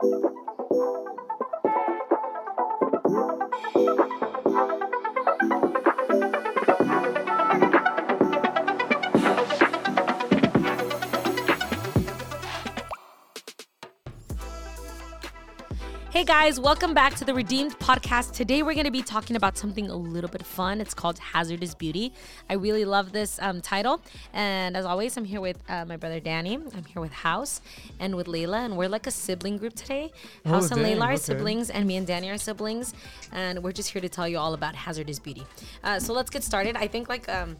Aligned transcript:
Hey 0.00 0.35
guys, 16.26 16.58
welcome 16.58 16.92
back 16.92 17.14
to 17.14 17.24
the 17.24 17.32
Redeemed 17.32 17.78
podcast. 17.78 18.32
Today 18.32 18.64
we're 18.64 18.74
going 18.74 18.84
to 18.84 18.90
be 18.90 19.00
talking 19.00 19.36
about 19.36 19.56
something 19.56 19.88
a 19.88 19.94
little 19.94 20.28
bit 20.28 20.44
fun. 20.44 20.80
It's 20.80 20.92
called 20.92 21.20
Hazardous 21.20 21.72
Beauty. 21.76 22.12
I 22.50 22.54
really 22.54 22.84
love 22.84 23.12
this 23.12 23.38
um, 23.40 23.60
title. 23.60 24.00
And 24.32 24.76
as 24.76 24.84
always, 24.84 25.16
I'm 25.16 25.24
here 25.24 25.40
with 25.40 25.62
uh, 25.68 25.84
my 25.84 25.96
brother 25.96 26.18
Danny. 26.18 26.54
I'm 26.54 26.84
here 26.84 27.00
with 27.00 27.12
House 27.12 27.60
and 28.00 28.16
with 28.16 28.26
Layla. 28.26 28.64
And 28.64 28.76
we're 28.76 28.88
like 28.88 29.06
a 29.06 29.12
sibling 29.12 29.56
group 29.56 29.74
today. 29.74 30.10
Oh, 30.44 30.50
House 30.50 30.72
and 30.72 30.82
dang, 30.82 30.96
Layla 30.96 31.02
are 31.02 31.12
okay. 31.12 31.16
siblings, 31.16 31.70
and 31.70 31.86
me 31.86 31.96
and 31.96 32.08
Danny 32.08 32.28
are 32.28 32.38
siblings. 32.38 32.92
And 33.30 33.62
we're 33.62 33.70
just 33.70 33.90
here 33.90 34.02
to 34.02 34.08
tell 34.08 34.26
you 34.26 34.38
all 34.38 34.52
about 34.52 34.74
Hazardous 34.74 35.20
Beauty. 35.20 35.46
Uh, 35.84 36.00
so 36.00 36.12
let's 36.12 36.30
get 36.30 36.42
started. 36.42 36.74
I 36.74 36.88
think 36.88 37.08
like. 37.08 37.28
Um, 37.28 37.56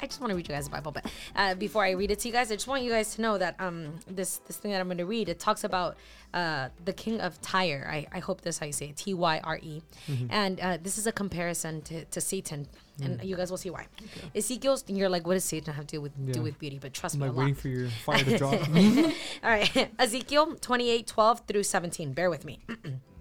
I 0.00 0.06
just 0.06 0.20
want 0.20 0.30
to 0.30 0.36
read 0.36 0.48
you 0.48 0.54
guys 0.54 0.64
the 0.64 0.70
Bible, 0.70 0.92
but 0.92 1.10
uh, 1.34 1.54
before 1.54 1.84
I 1.84 1.90
read 1.92 2.10
it 2.10 2.20
to 2.20 2.28
you 2.28 2.32
guys, 2.32 2.50
I 2.52 2.54
just 2.54 2.66
want 2.68 2.82
you 2.82 2.90
guys 2.90 3.14
to 3.16 3.22
know 3.22 3.38
that 3.38 3.56
um, 3.58 3.94
this 4.06 4.38
this 4.46 4.56
thing 4.56 4.72
that 4.72 4.80
I'm 4.80 4.86
going 4.86 4.98
to 4.98 5.06
read 5.06 5.28
it 5.28 5.38
talks 5.38 5.64
about 5.64 5.96
uh, 6.34 6.68
the 6.84 6.92
king 6.92 7.20
of 7.20 7.40
Tyre. 7.40 7.88
I, 7.90 8.06
I 8.12 8.18
hope 8.20 8.40
that's 8.42 8.58
how 8.58 8.66
you 8.66 8.72
say 8.72 8.86
it, 8.90 8.96
T 8.96 9.14
Y 9.14 9.40
R 9.42 9.58
E, 9.62 9.82
and 10.30 10.60
uh, 10.60 10.78
this 10.82 10.98
is 10.98 11.06
a 11.06 11.12
comparison 11.12 11.82
to, 11.82 12.04
to 12.06 12.20
Satan, 12.20 12.68
and 13.02 13.22
you 13.22 13.36
guys 13.36 13.50
will 13.50 13.58
see 13.58 13.70
why. 13.70 13.86
Ezekiel's, 14.34 14.84
and 14.88 14.96
you're 14.96 15.08
like, 15.08 15.26
what 15.26 15.34
does 15.34 15.44
Satan 15.44 15.74
have 15.74 15.86
to 15.86 15.96
do 15.96 16.00
with 16.00 16.32
do 16.32 16.42
with 16.42 16.58
beauty? 16.58 16.78
But 16.80 16.94
trust 16.94 17.16
me, 17.16 17.26
I'm 17.26 17.34
me, 17.34 17.36
like 17.36 17.36
a 17.36 17.40
lot. 17.40 17.44
waiting 17.44 17.54
for 17.54 17.68
your 17.68 17.88
fire 18.04 18.24
to 18.24 18.38
drop. 18.38 18.52
All 19.44 19.50
right, 19.50 19.90
Ezekiel 19.98 20.56
28 20.60 21.06
12 21.06 21.42
through 21.46 21.62
17. 21.64 22.12
Bear 22.12 22.30
with 22.30 22.44
me. 22.44 22.60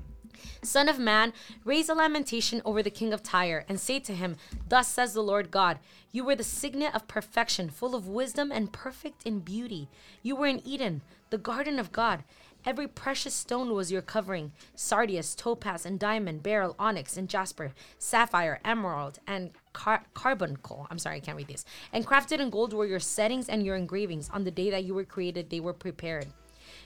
Son 0.61 0.89
of 0.89 0.99
man, 0.99 1.33
raise 1.63 1.89
a 1.89 1.93
lamentation 1.93 2.61
over 2.66 2.83
the 2.83 2.89
king 2.89 3.13
of 3.13 3.23
Tyre, 3.23 3.66
and 3.67 3.80
say 3.80 3.99
to 3.99 4.13
him, 4.13 4.35
Thus 4.67 4.88
says 4.88 5.13
the 5.13 5.21
Lord 5.21 5.52
God, 5.52 5.80
You 6.11 6.23
were 6.23 6.35
the 6.35 6.43
signet 6.43 6.93
of 6.95 7.07
perfection, 7.07 7.69
full 7.69 7.95
of 7.95 8.07
wisdom 8.07 8.52
and 8.52 8.73
perfect 8.73 9.25
in 9.25 9.39
beauty. 9.39 9.88
You 10.21 10.35
were 10.35 10.47
in 10.47 10.65
Eden, 10.65 11.02
the 11.30 11.38
garden 11.38 11.80
of 11.80 11.91
God. 11.91 12.23
Every 12.65 12.88
precious 12.88 13.33
stone 13.33 13.73
was 13.73 13.93
your 13.93 14.02
covering 14.02 14.52
sardius, 14.75 15.35
topaz, 15.35 15.85
and 15.85 15.97
diamond, 15.97 16.43
beryl, 16.43 16.75
onyx, 16.77 17.15
and 17.15 17.30
jasper, 17.30 17.71
sapphire, 17.97 18.59
emerald, 18.65 19.19
and 19.25 19.52
car- 19.71 20.03
carbuncle. 20.13 20.85
I'm 20.91 20.99
sorry, 20.99 21.17
I 21.17 21.19
can't 21.21 21.38
read 21.38 21.47
these. 21.47 21.65
And 21.93 22.05
crafted 22.05 22.39
in 22.39 22.49
gold 22.49 22.73
were 22.73 22.85
your 22.85 22.99
settings 22.99 23.47
and 23.47 23.65
your 23.65 23.77
engravings. 23.77 24.30
On 24.33 24.43
the 24.43 24.52
day 24.52 24.69
that 24.69 24.83
you 24.83 24.93
were 24.93 25.05
created, 25.05 25.49
they 25.49 25.61
were 25.61 25.73
prepared. 25.73 26.27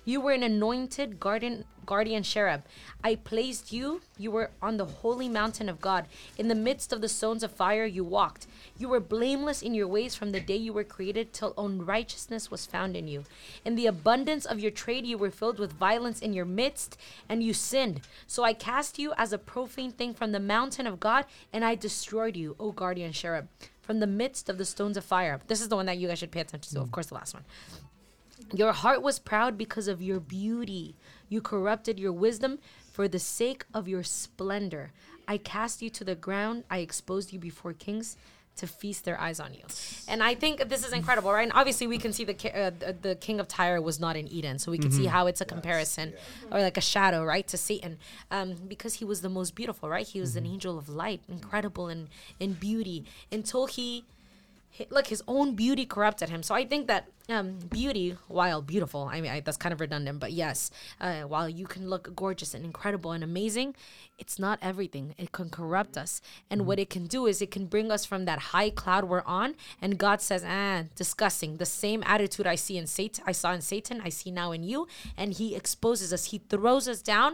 You 0.04 0.20
were 0.20 0.32
an 0.32 0.42
anointed 0.42 1.20
guardian, 1.20 1.66
guardian 1.86 2.24
cherub. 2.24 2.64
I 3.04 3.16
placed 3.16 3.72
you. 3.72 4.02
You 4.18 4.32
were 4.32 4.52
on 4.62 4.78
the 4.78 4.86
holy 4.86 5.30
mountain 5.30 5.70
of 5.70 5.80
God. 5.80 6.08
In 6.38 6.48
the 6.48 6.56
midst 6.56 6.92
of 6.92 7.02
the 7.02 7.10
stones 7.10 7.44
of 7.44 7.52
fire, 7.52 7.86
you 7.86 8.04
walked. 8.04 8.48
You 8.78 8.90
were 8.90 9.00
blameless 9.00 9.62
in 9.62 9.76
your 9.76 9.88
ways 9.88 10.16
from 10.16 10.32
the 10.32 10.40
day 10.40 10.56
you 10.56 10.74
were 10.74 10.84
created 10.84 11.34
till 11.34 11.54
unrighteousness 11.56 12.50
was 12.50 12.66
found 12.66 12.98
in 12.98 13.08
you. 13.08 13.26
In 13.64 13.76
the 13.76 13.86
abundance 13.86 14.46
of 14.46 14.60
your 14.60 14.72
trade, 14.72 15.06
you 15.06 15.18
were 15.18 15.30
filled 15.30 15.60
with 15.60 15.74
violence 15.74 16.20
in 16.20 16.34
your 16.34 16.46
midst, 16.46 16.98
and 17.30 17.44
you 17.44 17.54
sinned. 17.54 18.02
So 18.26 18.44
I 18.44 18.54
cast 18.54 18.98
you 18.98 19.14
as 19.18 19.32
a 19.32 19.38
profane 19.38 19.92
thing 19.92 20.14
from 20.16 20.32
the 20.32 20.40
mountain 20.40 20.88
of 20.88 21.00
God, 21.00 21.26
and 21.54 21.64
I 21.64 21.76
destroyed 21.76 22.36
you, 22.36 22.56
O 22.60 22.72
guardian 22.72 23.12
cherub, 23.12 23.48
from 23.82 24.00
the 24.00 24.08
midst 24.08 24.50
of 24.50 24.58
the 24.58 24.66
stones 24.66 24.98
of 24.98 25.06
fire. 25.06 25.42
This 25.48 25.62
is 25.62 25.70
the 25.70 25.76
one 25.76 25.86
that 25.86 25.98
you 25.98 26.08
guys 26.08 26.20
should 26.20 26.32
pay 26.32 26.42
attention 26.42 26.74
to. 26.76 26.82
Of 26.82 26.88
mm. 26.88 26.92
course, 26.92 27.08
the 27.08 27.16
last 27.16 27.34
one. 27.36 27.44
Your 28.54 28.74
heart 28.74 29.02
was 29.02 29.20
proud 29.20 29.58
because 29.58 29.88
of 29.88 30.02
your 30.02 30.20
beauty. 30.20 30.96
You 31.30 31.42
corrupted 31.42 32.00
your 32.00 32.12
wisdom 32.12 32.60
for 32.92 33.08
the 33.08 33.20
sake 33.20 33.66
of 33.74 33.88
your 33.88 34.04
splendor. 34.04 34.92
I 35.28 35.38
cast 35.38 35.82
you 35.82 35.90
to 35.92 36.04
the 36.04 36.16
ground. 36.16 36.66
I 36.70 36.80
exposed 36.80 37.32
you 37.32 37.40
before 37.40 37.74
kings 37.74 38.18
to 38.58 38.68
feast 38.68 39.06
their 39.06 39.20
eyes 39.20 39.40
on 39.40 39.54
you. 39.54 39.64
And 40.08 40.22
I 40.22 40.36
think 40.36 40.68
this 40.68 40.86
is 40.86 40.92
incredible, 40.92 41.32
right? 41.32 41.44
And 41.44 41.54
obviously, 41.54 41.88
we 41.88 41.98
can 41.98 42.12
see 42.12 42.26
the 42.26 42.36
uh, 42.54 42.94
the, 43.02 43.16
king 43.16 43.40
of 43.40 43.48
Tyre 43.48 43.82
was 43.82 44.00
not 44.00 44.16
in 44.18 44.28
Eden, 44.28 44.60
so 44.60 44.72
we 44.72 44.78
can 44.78 44.92
see 44.92 45.06
how 45.06 45.28
it's 45.28 45.42
a 45.42 45.46
comparison 45.46 46.14
or 46.52 46.60
like 46.60 46.78
a 46.78 46.82
shadow, 46.82 47.24
right, 47.24 47.48
to 47.48 47.58
Satan, 47.58 47.98
um, 48.30 48.56
because 48.68 48.96
he 48.96 49.06
was 49.06 49.22
the 49.22 49.30
most 49.30 49.56
beautiful, 49.56 49.90
right? 49.90 50.06
He 50.06 50.20
was 50.20 50.36
an 50.36 50.46
angel 50.46 50.78
of 50.78 50.90
light, 50.90 51.22
incredible 51.30 51.88
in 51.88 52.10
in 52.40 52.54
beauty, 52.54 53.06
until 53.32 53.68
he 53.68 54.04
look 54.90 55.08
his 55.08 55.24
own 55.28 55.56
beauty 55.56 55.86
corrupted 55.86 56.30
him. 56.30 56.44
So 56.44 56.56
i 56.56 56.66
think 56.66 56.88
that 56.88 57.08
um, 57.30 57.60
beauty 57.70 58.18
while 58.28 58.62
beautiful 58.62 59.10
i 59.12 59.22
mean 59.22 59.32
I, 59.32 59.40
that's 59.40 59.56
kind 59.56 59.72
of 59.72 59.80
redundant 59.80 60.20
but 60.20 60.34
yes 60.34 60.70
uh, 61.00 61.22
while 61.22 61.48
you 61.48 61.66
can 61.66 61.90
look 61.90 62.14
gorgeous 62.14 62.54
and 62.54 62.66
incredible 62.66 63.12
and 63.14 63.24
amazing 63.24 63.76
it's 64.22 64.38
not 64.38 64.60
everything. 64.62 65.16
It 65.18 65.32
can 65.32 65.50
corrupt 65.50 65.98
us. 65.98 66.22
And 66.50 66.68
what 66.68 66.78
it 66.78 66.92
can 66.92 67.08
do 67.08 67.26
is 67.26 67.42
it 67.42 67.50
can 67.50 67.66
bring 67.66 67.92
us 67.92 68.06
from 68.06 68.26
that 68.26 68.38
high 68.54 68.70
cloud 68.70 69.06
we're 69.06 69.24
on 69.26 69.56
and 69.82 69.98
god 69.98 70.22
says 70.22 70.44
ah 70.48 70.84
disgusting. 70.96 71.58
The 71.58 71.66
same 71.66 72.04
attitude 72.06 72.46
i 72.46 72.56
see 72.56 72.78
in 72.78 72.88
satan 72.88 73.24
i 73.26 73.32
saw 73.32 73.52
in 73.52 73.62
satan 73.62 74.00
i 74.04 74.10
see 74.10 74.32
now 74.32 74.52
in 74.52 74.64
you 74.64 74.88
and 75.18 75.34
he 75.34 75.56
exposes 75.56 76.14
us. 76.14 76.26
He 76.26 76.38
throws 76.38 76.88
us 76.88 77.02
down 77.02 77.34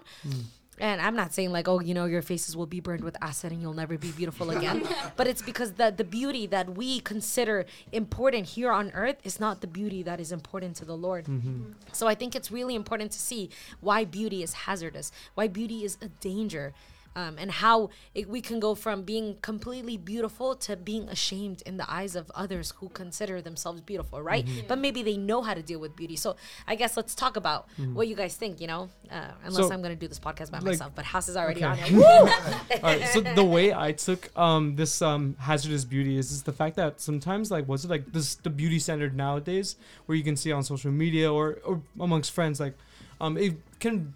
and 0.79 1.01
I'm 1.01 1.15
not 1.15 1.33
saying 1.33 1.51
like, 1.51 1.67
oh, 1.67 1.79
you 1.79 1.93
know, 1.93 2.05
your 2.05 2.21
faces 2.21 2.55
will 2.55 2.65
be 2.65 2.79
burned 2.79 3.03
with 3.03 3.17
acid 3.21 3.51
and 3.51 3.61
you'll 3.61 3.73
never 3.73 3.97
be 3.97 4.11
beautiful 4.11 4.51
again. 4.51 4.87
but 5.15 5.27
it's 5.27 5.41
because 5.41 5.73
the 5.73 5.93
the 5.95 6.03
beauty 6.03 6.45
that 6.47 6.75
we 6.75 6.99
consider 6.99 7.65
important 7.91 8.47
here 8.47 8.71
on 8.71 8.91
earth 8.91 9.17
is 9.23 9.39
not 9.39 9.61
the 9.61 9.67
beauty 9.67 10.03
that 10.03 10.19
is 10.19 10.31
important 10.31 10.75
to 10.77 10.85
the 10.85 10.95
Lord. 10.95 11.25
Mm-hmm. 11.25 11.73
So 11.91 12.07
I 12.07 12.15
think 12.15 12.35
it's 12.35 12.51
really 12.51 12.75
important 12.75 13.11
to 13.11 13.19
see 13.19 13.49
why 13.79 14.05
beauty 14.05 14.43
is 14.43 14.53
hazardous, 14.53 15.11
why 15.33 15.47
beauty 15.47 15.83
is 15.83 15.97
a 16.01 16.09
danger. 16.09 16.73
Um, 17.17 17.35
and 17.39 17.49
how 17.49 17.89
it, 18.13 18.29
we 18.29 18.41
can 18.41 18.59
go 18.59 18.75
from 18.75 19.01
being 19.01 19.37
completely 19.41 19.97
beautiful 19.97 20.55
to 20.67 20.75
being 20.75 21.09
ashamed 21.09 21.63
in 21.65 21.77
the 21.77 21.91
eyes 21.91 22.15
of 22.15 22.31
others 22.35 22.73
who 22.77 22.89
consider 22.89 23.41
themselves 23.41 23.81
beautiful, 23.81 24.21
right? 24.21 24.45
But 24.67 24.77
maybe 24.77 25.01
they 25.01 25.17
know 25.17 25.41
how 25.41 25.55
to 25.55 25.63
deal 25.63 25.79
with 25.79 25.95
beauty. 25.95 26.15
So 26.15 26.35
I 26.67 26.75
guess 26.75 26.95
let's 26.95 27.15
talk 27.23 27.35
about 27.35 27.61
what 27.97 28.07
you 28.07 28.15
guys 28.15 28.35
think. 28.35 28.61
You 28.61 28.67
know, 28.67 28.89
uh, 29.09 29.31
unless 29.43 29.67
So, 29.67 29.73
I'm 29.73 29.81
gonna 29.81 29.95
do 29.95 30.07
this 30.07 30.19
podcast 30.19 30.51
by 30.51 30.59
like- 30.59 30.65
myself, 30.77 30.91
but 30.93 31.05
House 31.05 31.27
is 31.27 31.35
already 31.35 31.65
Okay. 31.65 31.95
on. 31.95 32.03
All 32.83 32.91
right. 32.93 33.07
So 33.13 33.21
the 33.21 33.43
way 33.55 33.73
I 33.73 33.93
took 33.93 34.21
um 34.37 34.75
this 34.75 35.01
um 35.01 35.35
hazardous 35.39 35.85
beauty 35.85 36.19
is, 36.21 36.31
is 36.31 36.43
the 36.43 36.53
fact 36.61 36.75
that 36.75 37.01
sometimes 37.01 37.49
like 37.49 37.67
was 37.67 37.83
it 37.85 37.89
like 37.89 38.05
this 38.13 38.35
the 38.35 38.51
beauty 38.51 38.77
standard 38.77 39.15
nowadays 39.15 39.75
where 40.05 40.15
you 40.15 40.23
can 40.23 40.37
see 40.37 40.51
on 40.51 40.61
social 40.63 40.91
media 40.91 41.33
or, 41.33 41.45
or 41.65 41.81
amongst 41.99 42.29
friends 42.37 42.59
like 42.59 42.75
um 43.19 43.37
it 43.37 43.55
can 43.79 44.13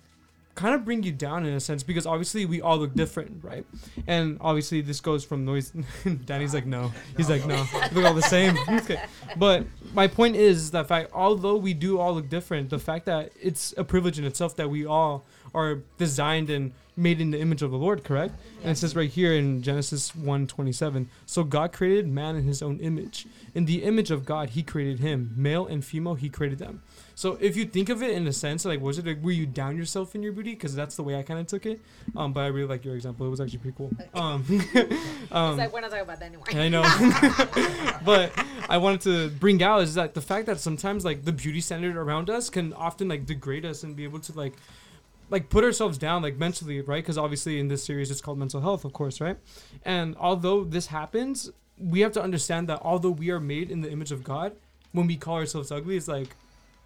kind 0.61 0.75
of 0.75 0.85
bring 0.85 1.01
you 1.01 1.11
down 1.11 1.45
in 1.45 1.53
a 1.53 1.59
sense 1.59 1.81
because 1.81 2.05
obviously 2.05 2.45
we 2.45 2.61
all 2.61 2.77
look 2.77 2.93
different, 2.93 3.43
right? 3.43 3.65
And 4.05 4.37
obviously 4.39 4.81
this 4.81 5.01
goes 5.01 5.25
from 5.25 5.43
noise. 5.43 5.73
Danny's 6.25 6.53
like 6.53 6.67
no, 6.67 6.91
he's 7.17 7.29
like 7.29 7.47
no, 7.47 7.65
we 7.89 7.95
look 7.95 8.05
all 8.05 8.13
the 8.13 8.21
same. 8.21 8.55
okay. 8.69 9.01
But 9.37 9.65
my 9.93 10.07
point 10.07 10.35
is 10.35 10.69
that 10.71 10.87
fact 10.87 11.09
although 11.13 11.57
we 11.57 11.73
do 11.73 11.99
all 11.99 12.13
look 12.13 12.29
different, 12.29 12.69
the 12.69 12.79
fact 12.79 13.05
that 13.05 13.31
it's 13.41 13.73
a 13.75 13.83
privilege 13.83 14.19
in 14.19 14.25
itself 14.25 14.55
that 14.57 14.69
we 14.69 14.85
all 14.85 15.25
are 15.55 15.79
designed 15.97 16.49
and 16.51 16.73
made 16.95 17.21
in 17.21 17.31
the 17.31 17.39
image 17.39 17.61
of 17.61 17.71
the 17.71 17.77
Lord, 17.77 18.03
correct? 18.03 18.33
And 18.61 18.71
it 18.71 18.75
says 18.75 18.95
right 18.95 19.09
here 19.09 19.33
in 19.33 19.61
Genesis 19.63 20.11
1:27, 20.11 21.07
so 21.25 21.43
God 21.43 21.71
created 21.71 22.07
man 22.07 22.35
in 22.35 22.43
his 22.43 22.61
own 22.61 22.79
image. 22.79 23.25
In 23.55 23.65
the 23.65 23.83
image 23.83 24.11
of 24.11 24.25
God, 24.25 24.51
he 24.51 24.63
created 24.63 24.99
him. 24.99 25.33
Male 25.35 25.65
and 25.67 25.83
female, 25.83 26.15
he 26.15 26.29
created 26.29 26.59
them. 26.59 26.81
So 27.15 27.37
if 27.39 27.55
you 27.55 27.65
think 27.65 27.89
of 27.89 28.01
it 28.01 28.11
in 28.11 28.27
a 28.27 28.33
sense, 28.33 28.65
like 28.65 28.81
was 28.81 28.97
it 28.97 29.05
like 29.05 29.21
were 29.21 29.31
you 29.31 29.45
down 29.45 29.77
yourself 29.77 30.15
in 30.15 30.23
your 30.23 30.33
beauty? 30.33 30.51
Because 30.51 30.75
that's 30.75 30.95
the 30.95 31.03
way 31.03 31.15
I 31.15 31.23
kind 31.23 31.39
of 31.39 31.47
took 31.47 31.65
it. 31.65 31.79
Um, 32.15 32.33
but 32.33 32.41
I 32.41 32.47
really 32.47 32.67
like 32.67 32.83
your 32.83 32.95
example. 32.95 33.25
It 33.25 33.29
was 33.29 33.41
actually 33.41 33.59
pretty 33.59 33.77
cool. 33.77 33.91
Um, 34.13 34.43
um, 35.31 35.57
like 35.57 35.71
we're 35.71 35.81
not 35.81 35.89
talking 35.89 36.03
about 36.03 36.19
that 36.19 36.25
anymore. 36.25 36.45
I 36.51 36.67
know. 36.67 36.83
but 38.05 38.31
I 38.69 38.77
wanted 38.77 39.01
to 39.01 39.29
bring 39.29 39.63
out 39.63 39.81
is 39.81 39.95
that 39.95 40.13
the 40.13 40.21
fact 40.21 40.47
that 40.47 40.59
sometimes 40.59 41.05
like 41.05 41.23
the 41.23 41.31
beauty 41.31 41.61
standard 41.61 41.95
around 41.95 42.29
us 42.29 42.49
can 42.49 42.73
often 42.73 43.07
like 43.07 43.25
degrade 43.25 43.65
us 43.65 43.83
and 43.83 43.95
be 43.95 44.03
able 44.03 44.19
to 44.19 44.33
like 44.33 44.53
like 45.31 45.49
put 45.49 45.63
ourselves 45.63 45.97
down 45.97 46.21
like 46.21 46.37
mentally, 46.37 46.81
right? 46.81 47.01
Because 47.01 47.17
obviously 47.17 47.57
in 47.57 47.69
this 47.69 47.83
series 47.83 48.11
it's 48.11 48.21
called 48.21 48.37
mental 48.37 48.61
health, 48.61 48.85
of 48.85 48.93
course, 48.93 49.19
right? 49.19 49.37
And 49.83 50.15
although 50.19 50.63
this 50.63 50.87
happens, 50.87 51.49
we 51.79 52.01
have 52.01 52.11
to 52.11 52.21
understand 52.21 52.67
that 52.69 52.79
although 52.83 53.09
we 53.09 53.31
are 53.31 53.39
made 53.39 53.71
in 53.71 53.81
the 53.81 53.89
image 53.89 54.11
of 54.11 54.23
God, 54.23 54.53
when 54.91 55.07
we 55.07 55.15
call 55.15 55.35
ourselves 55.37 55.71
ugly, 55.71 55.95
it's 55.97 56.09
like, 56.09 56.35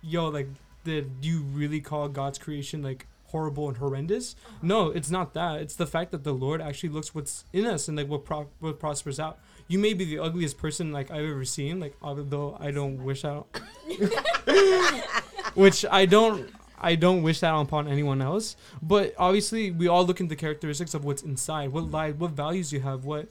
yo, 0.01 0.29
like, 0.29 0.47
did 0.83 1.09
you 1.21 1.41
really 1.41 1.81
call 1.81 2.07
God's 2.07 2.37
creation 2.37 2.83
like 2.83 3.07
horrible 3.25 3.67
and 3.67 3.77
horrendous? 3.77 4.35
Uh-huh. 4.45 4.57
No, 4.61 4.89
it's 4.89 5.09
not 5.09 5.33
that. 5.33 5.59
It's 5.59 5.75
the 5.75 5.87
fact 5.87 6.11
that 6.11 6.23
the 6.23 6.31
Lord 6.31 6.61
actually 6.61 6.89
looks 6.89 7.15
what's 7.15 7.45
in 7.51 7.65
us 7.65 7.87
and 7.87 7.97
like 7.97 8.07
what 8.07 8.23
pro- 8.23 8.49
what 8.59 8.79
prospers 8.79 9.19
out. 9.19 9.39
You 9.67 9.79
may 9.79 9.95
be 9.95 10.05
the 10.05 10.19
ugliest 10.19 10.59
person 10.59 10.91
like 10.91 11.09
I've 11.09 11.25
ever 11.25 11.43
seen, 11.45 11.79
like 11.79 11.97
although 12.03 12.55
I 12.59 12.69
don't 12.69 13.03
wish 13.03 13.25
out, 13.25 13.47
which 15.55 15.83
I 15.89 16.05
don't. 16.05 16.47
I 16.79 16.95
don't 16.95 17.23
wish 17.23 17.39
that 17.39 17.53
upon 17.53 17.87
anyone 17.87 18.21
else, 18.21 18.55
but 18.81 19.13
obviously 19.17 19.71
we 19.71 19.87
all 19.87 20.05
look 20.05 20.19
into 20.19 20.35
characteristics 20.35 20.93
of 20.93 21.05
what's 21.05 21.23
inside, 21.23 21.71
what 21.71 21.89
lies, 21.91 22.15
what 22.15 22.31
values 22.31 22.71
you 22.73 22.81
have, 22.81 23.05
what, 23.05 23.27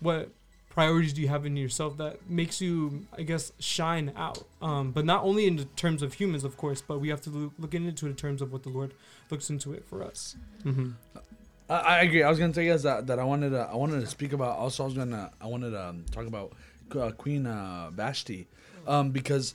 what 0.00 0.30
priorities 0.70 1.12
do 1.12 1.20
you 1.20 1.28
have 1.28 1.44
in 1.46 1.56
yourself 1.56 1.96
that 1.96 2.30
makes 2.30 2.60
you 2.60 3.04
i 3.18 3.22
guess 3.22 3.52
shine 3.58 4.12
out 4.16 4.44
um, 4.62 4.92
but 4.92 5.04
not 5.04 5.24
only 5.24 5.48
in 5.48 5.56
the 5.56 5.64
terms 5.64 6.00
of 6.00 6.12
humans 6.12 6.44
of 6.44 6.56
course 6.56 6.80
but 6.80 7.00
we 7.00 7.08
have 7.08 7.20
to 7.20 7.28
look, 7.28 7.52
look 7.58 7.74
into 7.74 8.06
it 8.06 8.10
in 8.10 8.14
terms 8.14 8.40
of 8.40 8.52
what 8.52 8.62
the 8.62 8.68
lord 8.68 8.94
looks 9.30 9.50
into 9.50 9.72
it 9.72 9.84
for 9.84 10.00
us 10.04 10.36
mm-hmm. 10.64 10.90
I, 11.70 11.74
I 11.74 12.00
agree. 12.00 12.22
I 12.22 12.28
was 12.28 12.38
gonna 12.38 12.52
tell 12.52 12.64
you 12.64 12.72
guys 12.72 12.82
that, 12.82 13.06
that 13.06 13.18
I 13.18 13.24
wanted 13.24 13.50
to 13.50 13.60
I 13.60 13.76
wanted 13.76 14.00
to 14.00 14.06
speak 14.06 14.32
about. 14.32 14.58
Also, 14.58 14.82
I 14.82 14.86
was 14.86 14.94
gonna 14.94 15.30
I 15.40 15.46
wanted 15.46 15.70
to 15.70 15.88
um, 15.88 16.04
talk 16.10 16.26
about 16.26 16.52
uh, 16.98 17.12
Queen 17.12 17.46
uh, 17.46 17.90
Vashti, 17.92 18.48
um, 18.86 19.10
because 19.10 19.54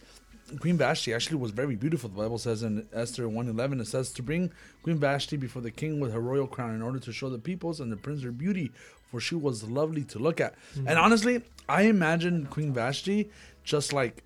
Queen 0.59 0.77
Vashti 0.77 1.13
actually 1.13 1.37
was 1.37 1.51
very 1.51 1.75
beautiful. 1.75 2.09
The 2.09 2.21
Bible 2.21 2.37
says 2.37 2.61
in 2.61 2.87
Esther 2.93 3.27
one 3.27 3.47
eleven 3.49 3.81
it 3.81 3.87
says 3.87 4.11
to 4.11 4.21
bring 4.21 4.51
Queen 4.83 4.97
Vashti 4.97 5.37
before 5.37 5.61
the 5.61 5.71
king 5.71 5.99
with 5.99 6.13
her 6.13 6.21
royal 6.21 6.47
crown 6.47 6.75
in 6.75 6.81
order 6.81 6.99
to 6.99 7.11
show 7.11 7.29
the 7.29 7.39
peoples 7.39 7.79
and 7.79 7.91
the 7.91 7.97
prince 7.97 8.21
her 8.23 8.31
beauty, 8.31 8.71
for 9.09 9.19
she 9.19 9.35
was 9.35 9.63
lovely 9.63 10.03
to 10.03 10.19
look 10.19 10.39
at. 10.39 10.53
Mm-hmm. 10.75 10.87
And 10.87 10.99
honestly, 10.99 11.41
I 11.67 11.83
imagine 11.83 12.45
Queen 12.45 12.73
Vashti 12.73 13.29
just 13.63 13.91
like 13.91 14.23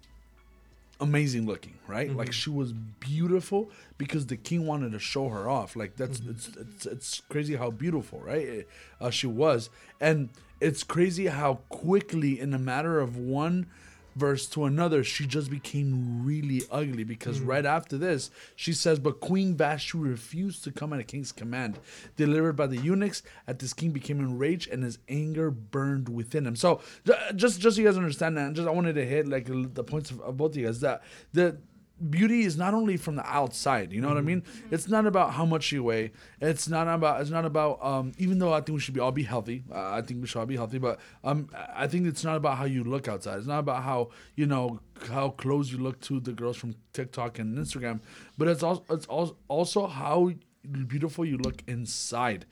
amazing 1.00 1.46
looking, 1.46 1.76
right? 1.88 2.14
Like 2.14 2.34
she 2.34 2.50
was 2.50 2.74
beautiful 2.74 3.72
because 3.98 4.26
the 4.26 4.36
king 4.36 4.68
wanted 4.68 4.92
to 4.92 5.00
show 5.00 5.30
her 5.30 5.50
off. 5.50 5.78
Like 5.78 5.96
that's 5.96 6.20
it's, 6.20 6.50
it's 6.50 6.86
it's 6.86 7.22
crazy 7.30 7.56
how 7.56 7.72
beautiful, 7.72 8.20
right? 8.20 8.68
Uh, 9.00 9.10
she 9.10 9.28
was, 9.28 9.70
and 10.02 10.28
it's 10.60 10.84
crazy 10.84 11.28
how 11.28 11.60
quickly, 11.70 12.38
in 12.38 12.54
a 12.54 12.60
matter 12.60 13.00
of 13.00 13.16
one 13.16 13.68
verse 14.16 14.46
to 14.48 14.66
another, 14.66 15.04
she 15.04 15.26
just 15.26 15.50
became 15.50 16.26
really 16.26 16.64
ugly. 16.72 17.04
Because 17.04 17.40
mm. 17.40 17.48
right 17.48 17.66
after 17.66 17.98
this, 17.98 18.32
she 18.56 18.74
says, 18.74 19.00
"But 19.00 19.20
Queen 19.20 19.56
Vashti 19.56 19.98
refused 19.98 20.64
to 20.64 20.72
come 20.72 20.94
at 20.94 21.00
a 21.00 21.04
king's 21.04 21.32
command, 21.32 21.80
delivered 22.16 22.54
by 22.54 22.68
the 22.68 22.78
eunuchs. 22.78 23.24
At 23.48 23.60
this 23.60 23.74
king 23.74 23.92
became 23.92 24.20
enraged, 24.20 24.70
and 24.70 24.84
his 24.84 25.00
anger 25.08 25.52
burned 25.52 26.10
within 26.10 26.46
him." 26.46 26.56
So, 26.56 26.82
just 27.36 27.60
just 27.60 27.76
so 27.76 27.82
you 27.82 27.88
guys 27.88 27.98
understand 27.98 28.38
that, 28.38 28.54
just 28.54 28.68
I 28.68 28.72
wanted 28.72 28.94
to 28.94 29.06
hit 29.06 29.28
like 29.28 29.48
the 29.48 29.84
points 29.84 30.12
of, 30.12 30.20
of 30.22 30.38
both 30.38 30.52
of 30.52 30.58
you 30.58 30.66
guys 30.66 30.80
that 30.82 31.04
the 31.34 31.58
beauty 32.10 32.44
is 32.44 32.58
not 32.58 32.74
only 32.74 32.98
from 32.98 33.16
the 33.16 33.26
outside 33.26 33.92
you 33.92 34.02
know 34.02 34.08
what 34.08 34.18
i 34.18 34.22
mean? 34.22 34.44
It's 34.72 34.88
not 34.88 35.06
about 35.06 35.34
how 35.34 35.46
much 35.46 35.72
you 35.72 35.84
weigh. 35.84 36.12
It's 36.42 36.68
not 36.68 36.88
about 36.88 37.22
it's 37.22 37.30
not 37.30 37.46
about 37.46 37.84
um 37.84 38.14
even 38.18 38.40
though 38.40 38.54
i 38.54 38.62
think 38.62 38.76
we 38.76 38.80
should 38.80 38.94
be 38.94 39.00
all 39.00 39.12
be 39.12 39.24
healthy 39.24 39.64
uh, 39.72 39.92
i 39.92 40.02
think 40.02 40.22
we 40.22 40.28
should 40.28 40.40
all 40.40 40.46
be 40.46 40.56
healthy 40.56 40.78
but 40.78 41.00
um 41.24 41.50
i 41.76 41.88
think 41.88 42.08
it's 42.08 42.24
not 42.24 42.36
about 42.38 42.58
how 42.58 42.66
you 42.66 42.84
look 42.84 43.08
outside. 43.08 43.38
It's 43.38 43.48
not 43.48 43.60
about 43.60 43.84
how 43.84 44.10
you 44.36 44.46
know 44.46 44.80
how 45.12 45.30
close 45.30 45.72
you 45.72 45.78
look 45.78 46.00
to 46.02 46.20
the 46.20 46.34
girls 46.34 46.58
from 46.58 46.76
tiktok 46.94 47.40
and 47.40 47.58
instagram 47.58 48.02
but 48.38 48.48
it's 48.48 48.64
also 48.64 48.84
it's 48.90 49.06
also 49.06 49.38
also 49.48 49.88
how 49.88 50.32
beautiful 50.88 51.26
you 51.26 51.38
look 51.38 51.64
inside. 51.68 52.46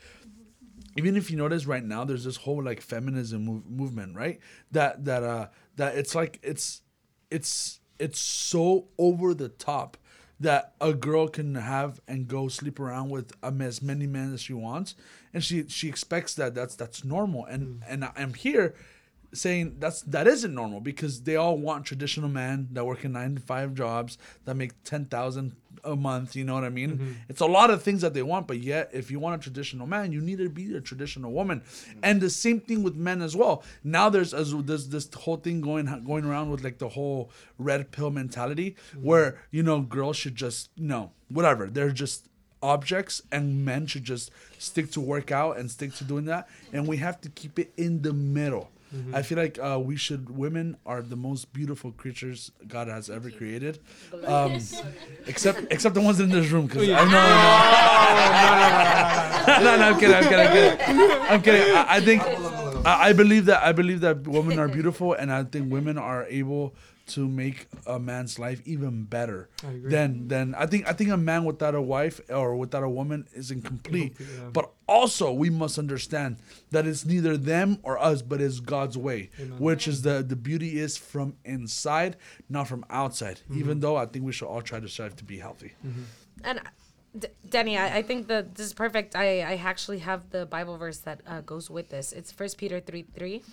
Even 0.95 1.15
if 1.15 1.29
you 1.29 1.37
notice 1.37 1.65
right 1.65 1.83
now 1.83 2.03
there's 2.03 2.23
this 2.23 2.37
whole 2.37 2.63
like 2.63 2.81
feminism 2.81 3.45
move, 3.45 3.69
movement 3.69 4.15
right? 4.15 4.39
That 4.71 5.05
that 5.05 5.23
uh 5.23 5.47
that 5.75 5.95
it's 5.95 6.15
like 6.15 6.39
it's 6.41 6.81
it's 7.29 7.79
it's 7.99 8.19
so 8.19 8.85
over 8.97 9.33
the 9.33 9.49
top 9.49 9.97
that 10.39 10.73
a 10.79 10.93
girl 10.93 11.27
can 11.27 11.55
have 11.55 11.99
and 12.07 12.27
go 12.27 12.47
sleep 12.47 12.79
around 12.79 13.09
with 13.09 13.33
um, 13.41 13.61
as 13.61 13.81
many 13.81 14.05
men 14.05 14.33
as 14.33 14.41
she 14.41 14.53
wants 14.53 14.95
and 15.33 15.43
she 15.43 15.67
she 15.67 15.89
expects 15.89 16.35
that 16.35 16.53
that's 16.53 16.75
that's 16.75 17.03
normal. 17.03 17.45
And 17.45 17.83
and 17.87 18.07
i'm 18.15 18.33
here 18.33 18.75
saying 19.33 19.75
that's 19.79 20.01
that 20.03 20.27
isn't 20.27 20.53
normal 20.53 20.79
because 20.79 21.21
they 21.23 21.35
all 21.35 21.57
want 21.57 21.85
traditional 21.85 22.29
men 22.29 22.69
that 22.71 22.85
work 22.85 23.03
in 23.03 23.13
nine 23.13 23.35
to 23.35 23.41
five 23.41 23.73
jobs 23.73 24.17
that 24.45 24.55
make 24.55 24.83
ten 24.83 25.05
thousand 25.05 25.55
a 25.83 25.95
month. 25.95 26.35
You 26.35 26.43
know 26.43 26.53
what 26.53 26.63
I 26.63 26.69
mean? 26.69 26.91
Mm-hmm. 26.91 27.11
It's 27.29 27.41
a 27.41 27.45
lot 27.45 27.69
of 27.69 27.83
things 27.83 28.01
that 28.01 28.13
they 28.13 28.23
want, 28.23 28.47
but 28.47 28.59
yet 28.59 28.89
if 28.93 29.11
you 29.11 29.19
want 29.19 29.39
a 29.39 29.43
traditional 29.43 29.87
man, 29.87 30.11
you 30.11 30.21
need 30.21 30.37
to 30.39 30.49
be 30.49 30.75
a 30.75 30.81
traditional 30.81 31.31
woman. 31.31 31.61
Mm-hmm. 31.61 31.99
And 32.03 32.21
the 32.21 32.29
same 32.29 32.59
thing 32.59 32.83
with 32.83 32.95
men 32.95 33.21
as 33.21 33.35
well. 33.35 33.63
Now 33.83 34.09
there's 34.09 34.33
as 34.33 34.53
there's 34.53 34.89
this 34.89 35.09
whole 35.13 35.37
thing 35.37 35.61
going 35.61 35.85
going 36.05 36.25
around 36.25 36.51
with 36.51 36.63
like 36.63 36.77
the 36.77 36.89
whole 36.89 37.31
red 37.57 37.91
pill 37.91 38.11
mentality, 38.11 38.75
mm-hmm. 38.91 39.05
where 39.05 39.43
you 39.51 39.63
know 39.63 39.81
girls 39.81 40.17
should 40.17 40.35
just 40.35 40.69
no 40.77 41.11
whatever 41.29 41.67
they're 41.67 41.91
just 41.91 42.27
objects 42.63 43.21
and 43.31 43.63
men 43.63 43.85
should 43.85 44.03
just 44.03 44.31
stick 44.57 44.89
to 44.91 44.99
work 44.99 45.31
out 45.31 45.57
and 45.57 45.69
stick 45.69 45.93
to 45.93 46.03
doing 46.03 46.25
that 46.25 46.47
and 46.73 46.87
we 46.87 46.97
have 46.97 47.21
to 47.21 47.29
keep 47.29 47.59
it 47.59 47.71
in 47.77 48.01
the 48.01 48.11
middle 48.11 48.71
i 49.13 49.21
feel 49.21 49.37
like 49.37 49.59
uh, 49.59 49.79
we 49.79 49.95
should 49.95 50.29
women 50.29 50.77
are 50.85 51.01
the 51.01 51.15
most 51.15 51.51
beautiful 51.53 51.91
creatures 51.91 52.51
god 52.67 52.87
has 52.87 53.09
ever 53.09 53.29
created 53.29 53.79
um, 54.25 54.53
except 55.27 55.59
except 55.71 55.93
the 55.95 56.01
ones 56.01 56.19
in 56.19 56.29
this 56.29 56.49
room 56.51 56.67
because 56.67 56.89
i 56.89 57.03
know 57.03 58.67
no, 59.47 59.77
no, 59.77 59.83
I'm 59.89 59.99
kidding. 59.99 60.15
I'm 60.15 60.23
kidding. 60.23 60.45
I'm 60.45 60.51
kidding. 60.51 61.11
I'm 61.29 61.41
kidding. 61.41 61.75
I, 61.75 61.85
I 61.89 61.99
think 62.01 62.21
I, 62.85 63.09
I 63.09 63.13
believe 63.13 63.45
that 63.45 63.63
I 63.63 63.71
believe 63.71 64.01
that 64.01 64.27
women 64.27 64.59
are 64.59 64.67
beautiful, 64.67 65.13
and 65.13 65.31
I 65.31 65.43
think 65.43 65.71
women 65.71 65.97
are 65.97 66.25
able 66.29 66.75
to 67.07 67.27
make 67.27 67.67
a 67.85 67.99
man's 67.99 68.37
life 68.37 68.61
even 68.65 69.03
better 69.03 69.49
I 69.63 69.71
agree. 69.71 69.91
than 69.91 70.27
than 70.27 70.55
I 70.55 70.65
think 70.65 70.87
I 70.87 70.93
think 70.93 71.09
a 71.09 71.17
man 71.17 71.45
without 71.45 71.75
a 71.75 71.81
wife 71.81 72.19
or 72.29 72.55
without 72.55 72.83
a 72.83 72.89
woman 72.89 73.27
is 73.33 73.51
incomplete. 73.51 74.11
Incomplete, 74.11 74.39
yeah. 74.39 74.49
But 74.51 74.71
also 74.87 75.31
we 75.31 75.49
must 75.49 75.77
understand 75.79 76.37
that 76.71 76.85
it's 76.85 77.05
neither 77.05 77.37
them 77.37 77.79
or 77.83 77.97
us, 77.97 78.21
but 78.21 78.41
it's 78.41 78.59
God's 78.59 78.97
way, 78.97 79.29
Amen. 79.39 79.59
which 79.59 79.87
is 79.87 80.01
the 80.01 80.23
the 80.23 80.35
beauty 80.35 80.79
is 80.79 80.97
from 80.97 81.35
inside, 81.45 82.17
not 82.49 82.67
from 82.67 82.85
outside. 82.89 83.41
Mm-hmm. 83.49 83.59
Even 83.59 83.79
though 83.79 83.95
I 83.95 84.05
think 84.05 84.25
we 84.25 84.31
should 84.31 84.47
all 84.47 84.61
try 84.61 84.79
to 84.79 84.87
strive 84.89 85.15
to 85.17 85.23
be 85.23 85.39
healthy. 85.39 85.73
And 86.43 86.61
D- 87.17 87.29
Denny, 87.49 87.77
I, 87.77 87.97
I 87.97 88.01
think 88.01 88.27
that 88.27 88.55
this 88.55 88.67
is 88.67 88.73
perfect. 88.73 89.15
I, 89.15 89.39
I 89.41 89.55
actually 89.55 89.99
have 89.99 90.29
the 90.29 90.45
Bible 90.45 90.77
verse 90.77 90.99
that 90.99 91.21
uh, 91.25 91.41
goes 91.41 91.69
with 91.69 91.89
this. 91.89 92.11
It's 92.11 92.31
First 92.31 92.57
Peter 92.57 92.79
3 92.79 93.05
3. 93.15 93.43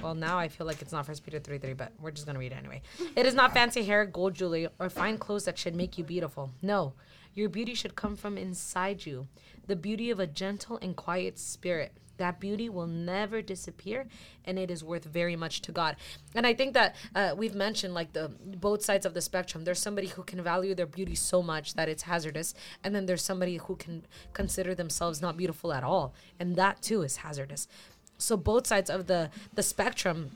Well, 0.00 0.14
now 0.14 0.38
I 0.38 0.48
feel 0.48 0.66
like 0.66 0.80
it's 0.80 0.92
not 0.92 1.06
First 1.06 1.24
Peter 1.24 1.38
3 1.38 1.58
3, 1.58 1.74
but 1.74 1.92
we're 2.00 2.10
just 2.10 2.26
going 2.26 2.34
to 2.34 2.40
read 2.40 2.52
it 2.52 2.58
anyway. 2.58 2.82
It 3.14 3.26
is 3.26 3.34
not 3.34 3.52
fancy 3.54 3.84
hair, 3.84 4.06
gold 4.06 4.34
jewelry, 4.34 4.68
or 4.78 4.88
fine 4.88 5.18
clothes 5.18 5.44
that 5.44 5.58
should 5.58 5.74
make 5.74 5.98
you 5.98 6.04
beautiful. 6.04 6.50
No, 6.62 6.94
your 7.34 7.48
beauty 7.48 7.74
should 7.74 7.94
come 7.94 8.16
from 8.16 8.36
inside 8.36 9.06
you. 9.06 9.28
The 9.66 9.76
beauty 9.76 10.10
of 10.10 10.18
a 10.18 10.26
gentle 10.26 10.78
and 10.82 10.96
quiet 10.96 11.38
spirit. 11.38 11.92
That 12.18 12.40
beauty 12.40 12.68
will 12.68 12.86
never 12.86 13.42
disappear, 13.42 14.06
and 14.44 14.58
it 14.58 14.70
is 14.70 14.84
worth 14.84 15.04
very 15.04 15.34
much 15.34 15.62
to 15.62 15.72
God. 15.72 15.96
And 16.34 16.46
I 16.46 16.54
think 16.54 16.74
that 16.74 16.94
uh, 17.14 17.34
we've 17.36 17.54
mentioned 17.54 17.94
like 17.94 18.12
the 18.12 18.30
both 18.56 18.84
sides 18.84 19.06
of 19.06 19.14
the 19.14 19.20
spectrum. 19.20 19.64
There's 19.64 19.80
somebody 19.80 20.08
who 20.08 20.22
can 20.22 20.42
value 20.42 20.74
their 20.74 20.86
beauty 20.86 21.14
so 21.14 21.42
much 21.42 21.74
that 21.74 21.88
it's 21.88 22.02
hazardous, 22.02 22.54
and 22.84 22.94
then 22.94 23.06
there's 23.06 23.24
somebody 23.24 23.56
who 23.56 23.76
can 23.76 24.06
consider 24.34 24.74
themselves 24.74 25.22
not 25.22 25.36
beautiful 25.36 25.72
at 25.72 25.82
all, 25.82 26.14
and 26.38 26.54
that 26.56 26.82
too 26.82 27.02
is 27.02 27.16
hazardous. 27.16 27.66
So 28.22 28.36
both 28.36 28.66
sides 28.66 28.88
of 28.90 29.06
the 29.06 29.30
the 29.54 29.62
spectrum 29.62 30.30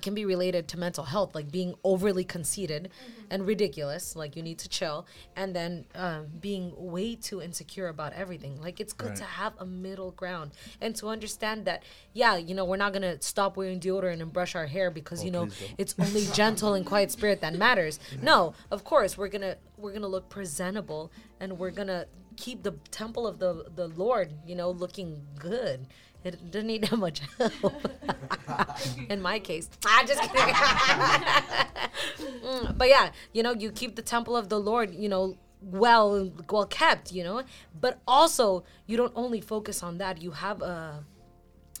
can 0.00 0.14
be 0.14 0.24
related 0.24 0.68
to 0.68 0.78
mental 0.78 1.04
health, 1.04 1.34
like 1.34 1.50
being 1.52 1.74
overly 1.84 2.24
conceited 2.24 2.90
and 3.30 3.46
ridiculous, 3.46 4.14
like 4.16 4.36
you 4.36 4.42
need 4.42 4.58
to 4.58 4.68
chill, 4.68 5.06
and 5.36 5.54
then 5.56 5.84
um, 5.94 6.26
being 6.40 6.72
way 6.76 7.14
too 7.14 7.40
insecure 7.42 7.88
about 7.88 8.12
everything. 8.14 8.60
Like 8.60 8.78
it's 8.80 8.92
good 8.92 9.08
Right. 9.08 9.16
to 9.16 9.24
have 9.24 9.52
a 9.58 9.66
middle 9.66 10.10
ground 10.12 10.52
and 10.80 10.94
to 10.96 11.08
understand 11.08 11.64
that, 11.66 11.82
yeah, 12.14 12.36
you 12.36 12.54
know, 12.54 12.64
we're 12.64 12.76
not 12.76 12.92
gonna 12.92 13.20
stop 13.20 13.56
wearing 13.56 13.80
deodorant 13.80 14.20
and 14.22 14.32
brush 14.32 14.54
our 14.54 14.66
hair 14.66 14.90
because 14.90 15.24
you 15.24 15.30
know 15.30 15.48
it's 15.78 15.94
only 15.98 16.26
gentle 16.32 16.74
and 16.74 16.84
quiet 16.86 17.10
spirit 17.10 17.40
that 17.40 17.54
matters. 17.66 17.98
No, 18.22 18.54
of 18.70 18.84
course 18.84 19.16
we're 19.18 19.28
gonna 19.28 19.56
we're 19.82 19.92
gonna 19.92 20.06
look 20.08 20.28
presentable 20.28 21.12
and 21.40 21.58
we're 21.58 21.70
gonna 21.70 22.06
keep 22.36 22.62
the 22.62 22.72
temple 22.90 23.26
of 23.26 23.38
the 23.38 23.66
the 23.74 23.88
Lord, 23.88 24.32
you 24.46 24.54
know, 24.54 24.70
looking 24.70 25.20
good. 25.38 25.86
It 26.24 26.52
doesn't 26.52 26.68
need 26.68 26.84
that 26.84 26.96
much 26.96 27.20
help. 27.36 27.74
In 29.10 29.20
my 29.20 29.40
case, 29.40 29.68
I'm 29.84 30.06
just 30.06 30.20
kidding. 30.22 30.54
Mm, 32.42 32.76
but 32.76 32.88
yeah, 32.88 33.10
you 33.32 33.42
know, 33.42 33.52
you 33.52 33.70
keep 33.70 33.94
the 33.94 34.02
temple 34.02 34.36
of 34.36 34.48
the 34.48 34.58
Lord, 34.58 34.94
you 34.94 35.08
know, 35.08 35.36
well 35.60 36.32
well 36.50 36.66
kept, 36.66 37.12
you 37.12 37.22
know. 37.22 37.42
But 37.78 38.00
also, 38.06 38.64
you 38.86 38.96
don't 38.96 39.12
only 39.14 39.40
focus 39.40 39.82
on 39.82 39.98
that. 39.98 40.20
You 40.20 40.32
have 40.32 40.60
a 40.62 41.04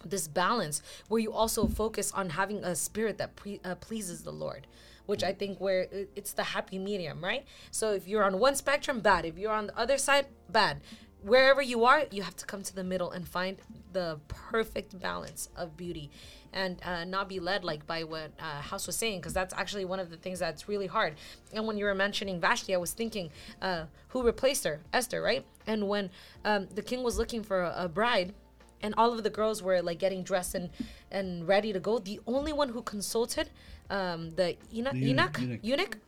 this 0.04 0.28
balance 0.28 0.82
where 1.08 1.20
you 1.20 1.32
also 1.32 1.66
focus 1.66 2.12
on 2.12 2.30
having 2.30 2.62
a 2.64 2.74
spirit 2.74 3.18
that 3.18 3.36
pre- 3.36 3.60
uh, 3.64 3.74
pleases 3.76 4.22
the 4.22 4.32
Lord, 4.32 4.66
which 5.06 5.22
I 5.22 5.32
think 5.32 5.60
where 5.60 5.88
it's 6.16 6.32
the 6.32 6.44
happy 6.44 6.78
medium, 6.78 7.22
right? 7.22 7.44
So 7.70 7.92
if 7.92 8.06
you're 8.06 8.24
on 8.24 8.38
one 8.38 8.56
spectrum, 8.56 9.00
bad. 9.00 9.24
If 9.24 9.38
you're 9.38 9.52
on 9.52 9.68
the 9.68 9.78
other 9.78 9.98
side, 9.98 10.26
bad. 10.48 10.80
Wherever 11.22 11.62
you 11.62 11.84
are, 11.84 12.04
you 12.10 12.22
have 12.22 12.34
to 12.36 12.46
come 12.46 12.62
to 12.64 12.74
the 12.74 12.82
middle 12.82 13.12
and 13.12 13.28
find 13.28 13.58
the 13.92 14.18
perfect 14.26 14.98
balance 14.98 15.48
of 15.54 15.76
beauty, 15.76 16.10
and 16.52 16.82
uh, 16.84 17.04
not 17.04 17.28
be 17.28 17.38
led 17.38 17.62
like 17.62 17.86
by 17.86 18.02
what 18.02 18.32
uh, 18.40 18.60
House 18.60 18.86
was 18.86 18.96
saying, 18.96 19.20
because 19.20 19.32
that's 19.32 19.54
actually 19.54 19.84
one 19.84 20.00
of 20.00 20.10
the 20.10 20.16
things 20.16 20.40
that's 20.40 20.68
really 20.68 20.88
hard. 20.88 21.14
And 21.52 21.66
when 21.66 21.78
you 21.78 21.84
were 21.84 21.94
mentioning 21.94 22.40
Vashti, 22.40 22.74
I 22.74 22.78
was 22.78 22.92
thinking, 22.92 23.30
uh, 23.60 23.84
who 24.08 24.22
replaced 24.22 24.64
her? 24.64 24.80
Esther, 24.92 25.22
right? 25.22 25.44
And 25.66 25.88
when 25.88 26.10
um, 26.44 26.66
the 26.74 26.82
king 26.82 27.04
was 27.04 27.18
looking 27.18 27.44
for 27.44 27.62
a, 27.62 27.84
a 27.84 27.88
bride, 27.88 28.34
and 28.82 28.94
all 28.96 29.12
of 29.12 29.22
the 29.22 29.30
girls 29.30 29.62
were 29.62 29.80
like 29.82 29.98
getting 29.98 30.22
dressed 30.22 30.54
and 30.54 30.70
and 31.10 31.46
ready 31.48 31.72
to 31.72 31.80
go. 31.80 31.98
The 31.98 32.20
only 32.26 32.52
one 32.52 32.70
who 32.70 32.82
consulted 32.82 33.50
um, 33.90 34.30
the 34.36 34.56
Enoch, 34.74 34.92
The 34.94 34.98
eunuch, 35.00 35.38
eunuch- 35.38 35.60
eunuch 35.62 35.98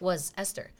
was 0.00 0.32
Esther. 0.36 0.70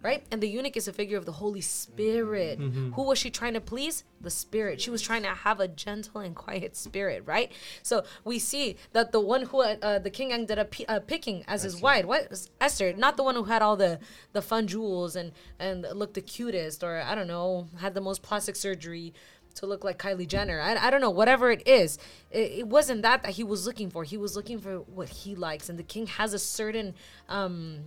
right? 0.00 0.22
And 0.30 0.40
the 0.40 0.46
eunuch 0.48 0.76
is 0.76 0.86
a 0.86 0.92
figure 0.92 1.18
of 1.18 1.24
the 1.26 1.32
Holy 1.32 1.60
Spirit. 1.60 2.60
Mm-hmm. 2.60 2.92
Who 2.92 3.02
was 3.02 3.18
she 3.18 3.30
trying 3.30 3.54
to 3.54 3.60
please? 3.60 4.04
The 4.20 4.30
Spirit. 4.30 4.80
She 4.80 4.90
was 4.90 5.02
trying 5.02 5.22
to 5.24 5.28
have 5.46 5.58
a 5.60 5.66
gentle 5.68 6.20
and 6.20 6.34
quiet 6.36 6.76
spirit, 6.76 7.22
right? 7.26 7.50
So 7.82 8.04
we 8.24 8.38
see 8.38 8.76
that 8.92 9.10
the 9.10 9.20
one 9.20 9.42
who 9.46 9.62
uh, 9.62 9.98
the 9.98 10.10
king 10.10 10.32
ended 10.32 10.58
up 10.60 10.70
p- 10.70 10.86
uh, 10.86 11.00
picking 11.00 11.42
as 11.48 11.62
his 11.64 11.80
wife, 11.80 12.04
what 12.04 12.30
was 12.30 12.48
Esther, 12.60 12.92
not 12.92 13.16
the 13.16 13.24
one 13.24 13.34
who 13.34 13.44
had 13.44 13.60
all 13.60 13.76
the 13.76 13.98
the 14.32 14.40
fun 14.42 14.66
jewels 14.68 15.16
and 15.16 15.32
and 15.58 15.82
looked 15.94 16.14
the 16.14 16.22
cutest, 16.22 16.84
or 16.84 17.00
I 17.00 17.14
don't 17.16 17.26
know, 17.28 17.66
had 17.80 17.94
the 17.94 18.00
most 18.00 18.22
plastic 18.22 18.54
surgery 18.56 19.12
to 19.56 19.66
look 19.66 19.84
like 19.84 19.98
Kylie 19.98 20.26
Jenner. 20.26 20.60
I, 20.60 20.76
I 20.76 20.90
don't 20.90 21.00
know, 21.00 21.10
whatever 21.10 21.50
it 21.50 21.66
is. 21.66 21.98
It, 22.30 22.52
it 22.60 22.66
wasn't 22.68 23.02
that 23.02 23.22
that 23.22 23.32
he 23.32 23.44
was 23.44 23.66
looking 23.66 23.90
for. 23.90 24.04
He 24.04 24.16
was 24.16 24.36
looking 24.36 24.58
for 24.58 24.78
what 24.78 25.08
he 25.08 25.34
likes. 25.34 25.68
And 25.68 25.78
the 25.78 25.82
king 25.82 26.06
has 26.06 26.34
a 26.34 26.38
certain, 26.38 26.94
um, 27.28 27.80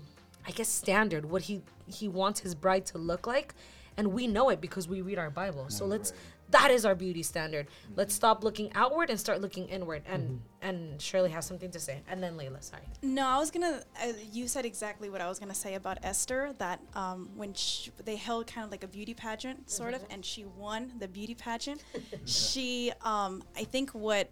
I 0.47 0.51
guess, 0.51 0.67
standard, 0.67 1.25
what 1.25 1.43
he, 1.43 1.61
he 1.88 2.07
wants 2.07 2.41
his 2.41 2.55
bride 2.55 2.85
to 2.88 2.97
look 2.97 3.25
like. 3.25 3.53
And 3.97 4.13
we 4.13 4.27
know 4.27 4.49
it 4.49 4.61
because 4.61 4.88
we 4.88 5.01
read 5.01 5.17
our 5.17 5.29
Bible. 5.29 5.65
So 5.69 5.85
let's, 5.85 6.13
that 6.51 6.71
is 6.71 6.85
our 6.85 6.95
beauty 6.95 7.23
standard. 7.23 7.67
Let's 7.95 8.13
stop 8.13 8.43
looking 8.43 8.71
outward 8.75 9.09
and 9.09 9.19
start 9.19 9.41
looking 9.41 9.67
inward. 9.67 10.03
And, 10.07 10.41
and 10.61 11.01
Shirley 11.01 11.29
has 11.29 11.45
something 11.45 11.71
to 11.71 11.79
say. 11.79 12.01
And 12.09 12.21
then 12.21 12.35
Layla, 12.35 12.63
sorry. 12.63 12.83
No, 13.01 13.27
I 13.27 13.37
was 13.37 13.51
gonna. 13.51 13.81
Uh, 14.01 14.13
you 14.31 14.47
said 14.47 14.65
exactly 14.65 15.09
what 15.09 15.21
I 15.21 15.27
was 15.27 15.39
gonna 15.39 15.53
say 15.53 15.75
about 15.75 15.99
Esther. 16.03 16.53
That 16.57 16.81
um, 16.95 17.29
when 17.35 17.53
sh 17.53 17.89
they 18.03 18.15
held 18.15 18.47
kind 18.47 18.65
of 18.65 18.71
like 18.71 18.83
a 18.83 18.87
beauty 18.87 19.13
pageant, 19.13 19.69
sort 19.69 19.93
of, 19.93 20.03
and 20.09 20.25
she 20.25 20.45
won 20.45 20.91
the 20.99 21.07
beauty 21.07 21.35
pageant. 21.35 21.83
she, 22.25 22.91
um, 23.01 23.43
I 23.55 23.63
think, 23.63 23.91
what 23.91 24.29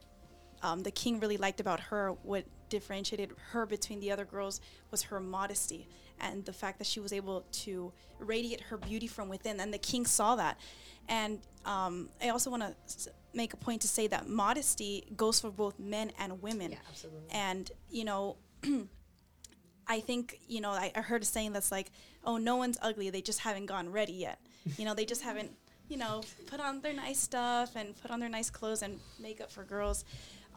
um, 0.63 0.83
the 0.83 0.91
king 0.91 1.19
really 1.19 1.37
liked 1.37 1.59
about 1.59 1.79
her, 1.79 2.13
what 2.23 2.45
differentiated 2.69 3.31
her 3.51 3.65
between 3.65 3.99
the 3.99 4.11
other 4.11 4.25
girls, 4.25 4.59
was 4.91 5.03
her 5.03 5.19
modesty 5.19 5.87
and 6.19 6.45
the 6.45 6.53
fact 6.53 6.77
that 6.79 6.87
she 6.87 6.99
was 6.99 7.13
able 7.13 7.45
to 7.51 7.91
radiate 8.19 8.61
her 8.61 8.77
beauty 8.77 9.07
from 9.07 9.29
within. 9.29 9.59
And 9.59 9.73
the 9.73 9.77
king 9.77 10.05
saw 10.05 10.35
that. 10.35 10.59
And 11.07 11.39
um, 11.65 12.09
I 12.21 12.29
also 12.29 12.49
want 12.49 12.63
to 12.63 12.75
s- 12.85 13.07
make 13.33 13.53
a 13.53 13.57
point 13.57 13.81
to 13.81 13.87
say 13.87 14.07
that 14.07 14.27
modesty 14.27 15.05
goes 15.15 15.39
for 15.39 15.49
both 15.51 15.79
men 15.79 16.11
and 16.19 16.41
women. 16.41 16.71
Yeah, 16.71 16.77
absolutely. 16.89 17.29
And, 17.31 17.71
you 17.89 18.03
know, 18.05 18.37
I 19.87 19.99
think, 20.01 20.39
you 20.47 20.59
know, 20.59 20.71
I, 20.71 20.91
I 20.95 21.01
heard 21.01 21.21
a 21.21 21.25
saying 21.25 21.53
that's 21.53 21.71
like, 21.71 21.91
oh, 22.25 22.37
no 22.37 22.57
one's 22.57 22.77
ugly. 22.81 23.09
They 23.09 23.21
just 23.21 23.39
haven't 23.39 23.67
gone 23.67 23.91
ready 23.91 24.13
yet. 24.13 24.39
You 24.77 24.83
know, 24.85 24.93
they 24.93 25.05
just 25.05 25.21
haven't, 25.21 25.51
you 25.87 25.95
know, 25.97 26.23
put 26.47 26.59
on 26.59 26.81
their 26.81 26.91
nice 26.93 27.19
stuff 27.19 27.75
and 27.75 27.95
put 28.01 28.11
on 28.11 28.19
their 28.19 28.27
nice 28.27 28.49
clothes 28.49 28.81
and 28.81 28.99
makeup 29.19 29.49
for 29.49 29.63
girls. 29.63 30.03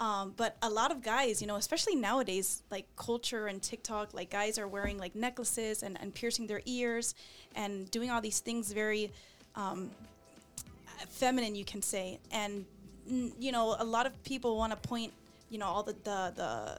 Um, 0.01 0.33
but 0.35 0.57
a 0.63 0.71
lot 0.71 0.91
of 0.91 1.03
guys, 1.03 1.43
you 1.43 1.47
know, 1.47 1.57
especially 1.57 1.95
nowadays, 1.95 2.63
like 2.71 2.87
culture 2.97 3.49
and 3.49 3.63
TikTok, 3.63 4.15
like 4.15 4.31
guys 4.31 4.59
are 4.59 4.67
wearing 4.67 4.97
like 4.97 5.15
necklaces 5.15 5.83
and, 5.83 6.01
and 6.01 6.15
piercing 6.15 6.47
their 6.47 6.63
ears 6.65 7.15
and 7.55 7.91
doing 7.91 8.11
all 8.11 8.23
these 8.23 8.41
things 8.41 8.73
very 8.73 9.13
um, 9.57 9.91
feminine, 11.11 11.55
you 11.55 11.67
can 11.67 11.83
say. 11.83 12.19
And, 12.33 12.65
you 13.39 13.53
know, 13.53 13.77
a 13.79 13.85
lot 13.85 14.07
of 14.07 14.23
people 14.25 14.57
want 14.57 14.73
to 14.73 14.89
point, 14.89 15.13
you 15.51 15.59
know, 15.59 15.67
all 15.67 15.83
the, 15.83 15.93
the, 16.05 16.33
the, 16.35 16.79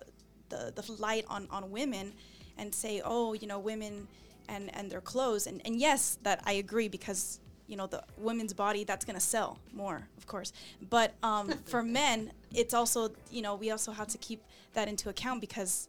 the, 0.50 0.82
the 0.82 0.92
light 0.94 1.26
on, 1.30 1.48
on 1.52 1.70
women 1.70 2.14
and 2.58 2.74
say, 2.74 3.04
oh, 3.06 3.34
you 3.34 3.46
know, 3.46 3.60
women 3.60 4.08
and, 4.50 4.76
and 4.76 4.90
their 4.90 5.02
clothes. 5.02 5.46
And, 5.46 5.62
and 5.64 5.80
yes, 5.80 6.18
that 6.24 6.42
I 6.44 6.54
agree 6.54 6.88
because, 6.88 7.40
you 7.68 7.76
know, 7.78 7.88
the 7.88 8.04
women's 8.18 8.54
body, 8.54 8.84
that's 8.84 9.06
going 9.06 9.16
to 9.18 9.26
sell 9.26 9.60
more, 9.74 10.08
of 10.18 10.28
course. 10.28 10.54
But 10.90 11.14
um, 11.24 11.50
for 11.66 11.84
men, 11.84 12.32
it's 12.54 12.74
also, 12.74 13.12
you 13.32 13.42
know, 13.42 13.56
we 13.56 13.72
also 13.72 13.92
have 13.92 14.08
to 14.10 14.18
keep 14.18 14.44
that 14.74 14.88
into 14.88 15.10
account 15.10 15.42
because, 15.42 15.88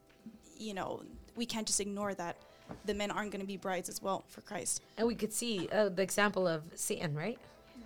you 0.58 0.74
know, 0.74 1.02
we 1.36 1.46
can't 1.46 1.66
just 1.66 1.80
ignore 1.80 2.14
that 2.14 2.36
the 2.84 2.94
men 2.94 3.10
aren't 3.10 3.30
going 3.30 3.40
to 3.40 3.46
be 3.46 3.56
brides 3.56 3.88
as 3.88 4.02
well 4.02 4.24
for 4.28 4.40
Christ. 4.42 4.82
And 4.96 5.06
we 5.06 5.14
could 5.14 5.32
see 5.32 5.68
uh, 5.72 5.88
the 5.88 6.02
example 6.02 6.46
of 6.46 6.62
Satan, 6.74 7.14
right? 7.14 7.38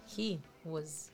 He 0.06 0.40
was. 0.64 1.10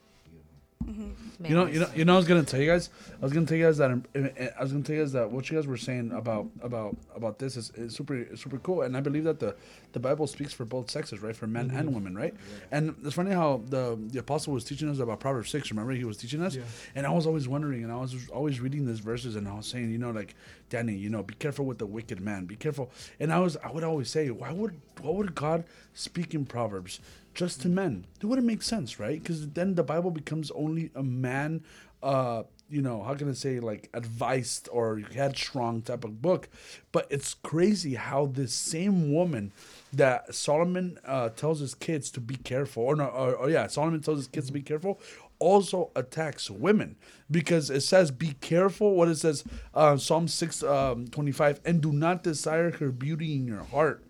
Mm-hmm. 0.85 1.45
You 1.47 1.55
know, 1.55 1.67
you 1.67 1.81
know, 1.81 1.89
you 1.95 2.05
know. 2.05 2.15
I 2.15 2.17
was 2.17 2.27
gonna 2.27 2.43
tell 2.45 2.61
you 2.61 2.71
guys. 2.71 2.91
I 3.21 3.25
was 3.25 3.33
gonna 3.33 3.47
tell 3.47 3.57
you 3.57 3.65
guys 3.65 3.79
that. 3.79 3.91
um, 3.91 4.05
eh, 4.15 4.29
eh, 4.37 4.49
I 4.59 4.62
was 4.62 4.73
gonna 4.73 4.85
tell 4.85 4.97
you 4.97 5.03
guys 5.03 5.12
that 5.12 5.31
what 5.31 5.49
you 5.51 5.57
guys 5.57 5.67
were 5.67 5.77
saying 5.77 6.12
about 6.12 6.47
about 6.62 6.97
about 7.15 7.39
this 7.39 7.57
is, 7.57 7.71
is 7.77 7.95
super 7.95 8.27
super 8.37 8.59
cool, 8.59 8.83
and 8.83 8.97
I 8.97 9.01
believe 9.01 9.25
that 9.25 9.41
the 9.41 9.55
the 9.93 10.01
Bible 10.01 10.27
speaks 10.27 10.53
for 10.53 10.65
both 10.65 10.91
sexes, 10.91 11.23
right? 11.23 11.35
For 11.35 11.47
men 11.47 11.71
and 11.71 11.87
mm-hmm. 11.87 11.95
women, 11.95 12.15
right? 12.17 12.35
And 12.71 12.95
it's 13.05 13.15
funny 13.15 13.33
how 13.33 13.62
the 13.69 13.99
the 14.09 14.19
apostle 14.21 14.53
was 14.53 14.65
teaching 14.65 14.89
us 14.89 14.99
about 14.99 15.21
Proverbs 15.21 15.51
six. 15.51 15.71
Remember, 15.71 15.93
he 15.93 16.05
was 16.05 16.17
teaching 16.17 16.43
us, 16.43 16.57
Yeah. 16.57 16.62
and 16.95 17.07
I 17.07 17.11
was 17.11 17.27
always 17.27 17.49
wondering, 17.49 17.83
and 17.85 17.93
I 17.93 17.97
was 17.97 18.29
always 18.31 18.61
reading 18.61 18.87
these 18.87 19.01
verses, 19.01 19.37
and 19.37 19.49
I 19.49 19.55
was 19.55 19.67
saying, 19.67 19.91
you 19.91 19.99
know, 19.99 20.11
like 20.11 20.35
Danny, 20.73 20.95
you 20.95 21.11
know, 21.11 21.23
be 21.23 21.35
careful 21.35 21.67
with 21.67 21.79
the 21.79 21.87
wicked 21.87 22.21
man, 22.21 22.47
be 22.47 22.57
careful. 22.57 22.91
And 23.21 23.33
I 23.33 23.41
was, 23.41 23.59
I 23.59 23.71
would 23.71 23.85
always 23.85 24.09
say, 24.09 24.31
why 24.31 24.52
would 24.52 24.81
why 25.00 25.11
would 25.11 25.35
God 25.35 25.64
speak 25.93 26.35
in 26.35 26.47
Proverbs? 26.47 26.99
just 27.35 27.62
to 27.62 27.69
men. 27.69 28.07
It 28.21 28.26
wouldn't 28.26 28.47
make 28.47 28.62
sense, 28.62 28.99
right? 28.99 29.19
Because 29.19 29.49
then 29.50 29.75
the 29.75 29.83
Bible 29.83 30.11
becomes 30.11 30.50
only 30.52 30.91
a 30.95 31.02
man, 31.02 31.62
uh, 32.02 32.43
you 32.69 32.83
know, 32.83 33.02
how 33.02 33.14
can 33.14 33.29
I 33.29 33.33
say, 33.33 33.61
like 33.61 33.88
advised 33.95 34.69
or 34.73 35.00
headstrong 35.14 35.83
type 35.83 36.05
of 36.05 36.21
book. 36.23 36.49
But 36.91 37.07
it's 37.11 37.35
crazy 37.35 37.95
how 37.95 38.26
this 38.26 38.52
same 38.52 39.12
woman 39.12 39.52
that 39.93 40.35
Solomon 40.35 40.99
uh, 41.05 41.31
tells 41.31 41.61
his 41.61 41.75
kids 41.75 42.11
to 42.12 42.21
be 42.21 42.37
careful, 42.37 42.83
or 42.83 42.97
no, 42.97 43.07
or, 43.07 43.35
or 43.35 43.50
yeah, 43.50 43.67
Solomon 43.67 44.00
tells 44.00 44.19
his 44.19 44.26
kids 44.26 44.47
to 44.47 44.52
be 44.52 44.62
careful, 44.62 44.99
also 45.42 45.90
attacks 45.96 46.50
women 46.50 46.96
because 47.30 47.70
it 47.70 47.82
says, 47.82 48.11
"Be 48.11 48.34
careful." 48.40 48.94
What 48.94 49.08
it 49.08 49.16
says, 49.16 49.44
uh, 49.75 49.96
Psalm 49.96 50.28
six 50.28 50.62
um, 50.62 51.08
twenty 51.08 51.32
five, 51.32 51.61
and 51.64 51.80
do 51.80 51.92
not 51.92 52.22
desire 52.22 52.70
her 52.70 52.90
beauty 52.90 53.34
in 53.34 53.46
your 53.46 53.64
heart 53.64 54.04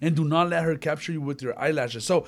and 0.00 0.14
do 0.14 0.24
not 0.24 0.50
let 0.50 0.62
her 0.64 0.76
capture 0.76 1.12
you 1.12 1.20
with 1.20 1.40
your 1.40 1.58
eyelashes. 1.58 2.04
So, 2.04 2.26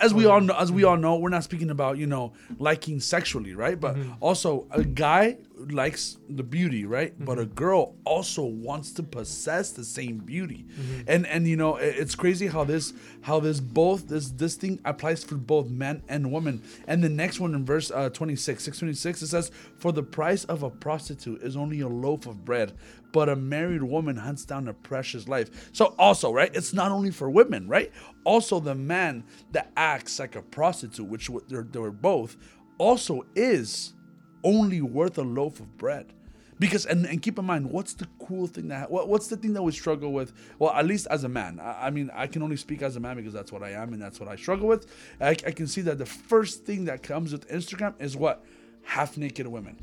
as 0.00 0.14
we 0.14 0.24
all 0.26 0.40
know, 0.40 0.56
as 0.56 0.72
we 0.72 0.84
all 0.84 0.96
know, 0.96 1.16
we're 1.16 1.28
not 1.28 1.44
speaking 1.44 1.70
about 1.70 1.98
you 1.98 2.06
know 2.06 2.32
liking 2.58 3.00
sexually, 3.00 3.54
right? 3.54 3.78
But 3.78 3.96
also, 4.20 4.66
a 4.70 4.82
guy 4.82 5.36
likes 5.70 6.16
the 6.28 6.42
beauty, 6.42 6.84
right? 6.86 7.12
But 7.22 7.38
a 7.38 7.44
girl 7.46 7.94
also 8.04 8.44
wants 8.44 8.92
to 8.92 9.02
possess 9.02 9.70
the 9.72 9.84
same 9.84 10.18
beauty, 10.18 10.66
and 11.06 11.26
and 11.26 11.46
you 11.46 11.56
know, 11.56 11.76
it- 11.76 11.96
it's 11.98 12.14
crazy 12.14 12.46
how 12.46 12.64
this 12.64 12.92
how 13.22 13.40
this 13.40 13.60
both 13.60 14.08
this 14.08 14.30
this 14.30 14.54
thing 14.56 14.80
applies 14.84 15.22
for 15.24 15.36
both 15.36 15.68
men 15.68 16.02
and 16.08 16.32
women. 16.32 16.62
And 16.86 17.02
the 17.04 17.08
next 17.08 17.40
one 17.40 17.54
in 17.54 17.64
verse 17.64 17.90
uh, 17.90 18.08
26, 18.10 18.62
626, 18.64 19.22
it 19.22 19.26
says, 19.28 19.50
"For 19.76 19.92
the 19.92 20.02
price 20.02 20.44
of 20.44 20.62
a 20.62 20.70
prostitute 20.70 21.42
is 21.42 21.56
only 21.56 21.80
a 21.80 21.88
loaf 21.88 22.26
of 22.26 22.44
bread." 22.44 22.72
but 23.12 23.28
a 23.28 23.34
married 23.34 23.82
woman 23.82 24.14
hunts 24.14 24.44
down 24.44 24.68
a 24.68 24.72
precious 24.72 25.26
life. 25.26 25.68
So 25.72 25.96
also, 25.98 26.32
right? 26.32 26.48
It's 26.54 26.72
not 26.72 26.92
only 26.92 27.10
for 27.10 27.28
women, 27.28 27.66
right? 27.66 27.90
Also, 28.22 28.60
the 28.60 28.76
man 28.76 29.24
that 29.50 29.72
acts 29.76 30.20
like 30.20 30.36
a 30.36 30.42
prostitute, 30.42 31.08
which 31.08 31.28
they're, 31.48 31.64
they 31.64 31.80
were 31.80 31.90
both, 31.90 32.36
also 32.78 33.22
is 33.34 33.94
only 34.44 34.80
worth 34.80 35.18
a 35.18 35.22
loaf 35.22 35.60
of 35.60 35.76
bread. 35.78 36.12
Because 36.58 36.84
and, 36.84 37.06
and 37.06 37.22
keep 37.22 37.38
in 37.38 37.46
mind, 37.46 37.70
what's 37.70 37.94
the 37.94 38.06
cool 38.18 38.46
thing 38.46 38.68
that 38.68 38.90
what, 38.90 39.08
what's 39.08 39.28
the 39.28 39.36
thing 39.36 39.54
that 39.54 39.62
we 39.62 39.72
struggle 39.72 40.12
with? 40.12 40.34
Well, 40.58 40.72
at 40.72 40.84
least 40.84 41.06
as 41.10 41.24
a 41.24 41.28
man, 41.28 41.58
I, 41.58 41.86
I 41.86 41.90
mean, 41.90 42.10
I 42.14 42.26
can 42.26 42.42
only 42.42 42.56
speak 42.56 42.82
as 42.82 42.96
a 42.96 43.00
man 43.00 43.16
because 43.16 43.32
that's 43.32 43.50
what 43.50 43.62
I 43.62 43.70
am 43.70 43.94
and 43.94 44.02
that's 44.02 44.20
what 44.20 44.28
I 44.28 44.36
struggle 44.36 44.68
with. 44.68 44.86
I, 45.20 45.30
I 45.30 45.52
can 45.52 45.66
see 45.66 45.80
that 45.82 45.96
the 45.96 46.04
first 46.04 46.66
thing 46.66 46.84
that 46.84 47.02
comes 47.02 47.32
with 47.32 47.48
Instagram 47.48 47.94
is 47.98 48.14
what 48.14 48.44
half 48.82 49.16
naked 49.16 49.46
women 49.46 49.78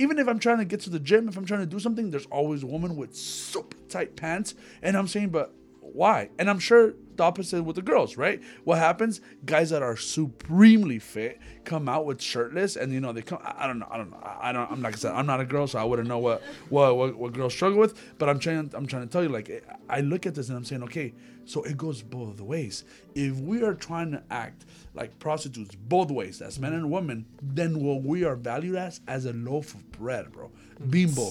even 0.00 0.18
if 0.18 0.26
I'm 0.28 0.38
trying 0.38 0.56
to 0.58 0.64
get 0.64 0.80
to 0.80 0.90
the 0.90 0.98
gym, 0.98 1.28
if 1.28 1.36
I'm 1.36 1.44
trying 1.44 1.60
to 1.60 1.66
do 1.66 1.78
something, 1.78 2.10
there's 2.10 2.24
always 2.26 2.62
a 2.62 2.66
woman 2.66 2.96
with 2.96 3.14
super 3.14 3.76
tight 3.90 4.16
pants. 4.16 4.54
And 4.80 4.96
I'm 4.96 5.06
saying, 5.06 5.28
but 5.28 5.54
why? 5.94 6.30
And 6.38 6.48
I'm 6.50 6.58
sure 6.58 6.94
the 7.16 7.22
opposite 7.24 7.62
with 7.62 7.76
the 7.76 7.82
girls, 7.82 8.16
right? 8.16 8.40
What 8.64 8.78
happens? 8.78 9.20
Guys 9.44 9.70
that 9.70 9.82
are 9.82 9.96
supremely 9.96 10.98
fit 10.98 11.38
come 11.64 11.88
out 11.88 12.06
with 12.06 12.20
shirtless, 12.22 12.76
and 12.76 12.92
you 12.92 13.00
know 13.00 13.12
they 13.12 13.22
come. 13.22 13.38
I 13.44 13.64
I 13.64 13.66
don't 13.66 13.78
know. 13.78 13.88
I 13.90 13.96
don't 13.96 14.10
know. 14.10 14.16
I 14.18 14.50
I 14.50 14.52
don't. 14.52 14.70
I'm 14.70 14.80
not. 14.80 14.92
gonna 14.92 14.96
say- 14.96 15.08
I'm 15.10 15.26
not 15.26 15.40
a 15.40 15.44
girl, 15.44 15.66
so 15.66 15.78
I 15.78 15.84
wouldn't 15.84 16.08
know 16.08 16.18
what 16.18 16.42
what 16.68 16.96
what, 16.96 17.16
what 17.16 17.32
girls 17.32 17.52
struggle 17.52 17.78
with. 17.78 18.00
But 18.18 18.28
I'm 18.28 18.38
trying. 18.38 18.70
I'm 18.74 18.86
trying 18.86 19.02
to 19.02 19.08
tell 19.08 19.22
you, 19.22 19.28
like, 19.28 19.50
eh, 19.50 19.60
I 19.88 20.00
look 20.00 20.26
at 20.26 20.34
this 20.34 20.48
and 20.48 20.56
I'm 20.56 20.64
saying, 20.64 20.82
okay, 20.84 21.12
so 21.44 21.62
it 21.62 21.76
goes 21.76 22.02
both 22.02 22.40
ways. 22.40 22.84
If 23.14 23.36
we 23.38 23.62
are 23.62 23.74
trying 23.74 24.12
to 24.12 24.22
act 24.30 24.64
like 24.94 25.18
prostitutes 25.18 25.74
both 25.74 26.10
ways, 26.10 26.40
as 26.40 26.58
men 26.58 26.72
and 26.72 26.90
women, 26.90 27.26
then 27.42 27.80
what 27.80 28.02
we 28.02 28.24
are 28.24 28.36
valued 28.36 28.76
as 28.76 29.00
as 29.06 29.26
a 29.26 29.32
loaf 29.32 29.74
of 29.74 29.90
bread, 29.92 30.32
bro. 30.32 30.50
Bimbo. 30.88 31.30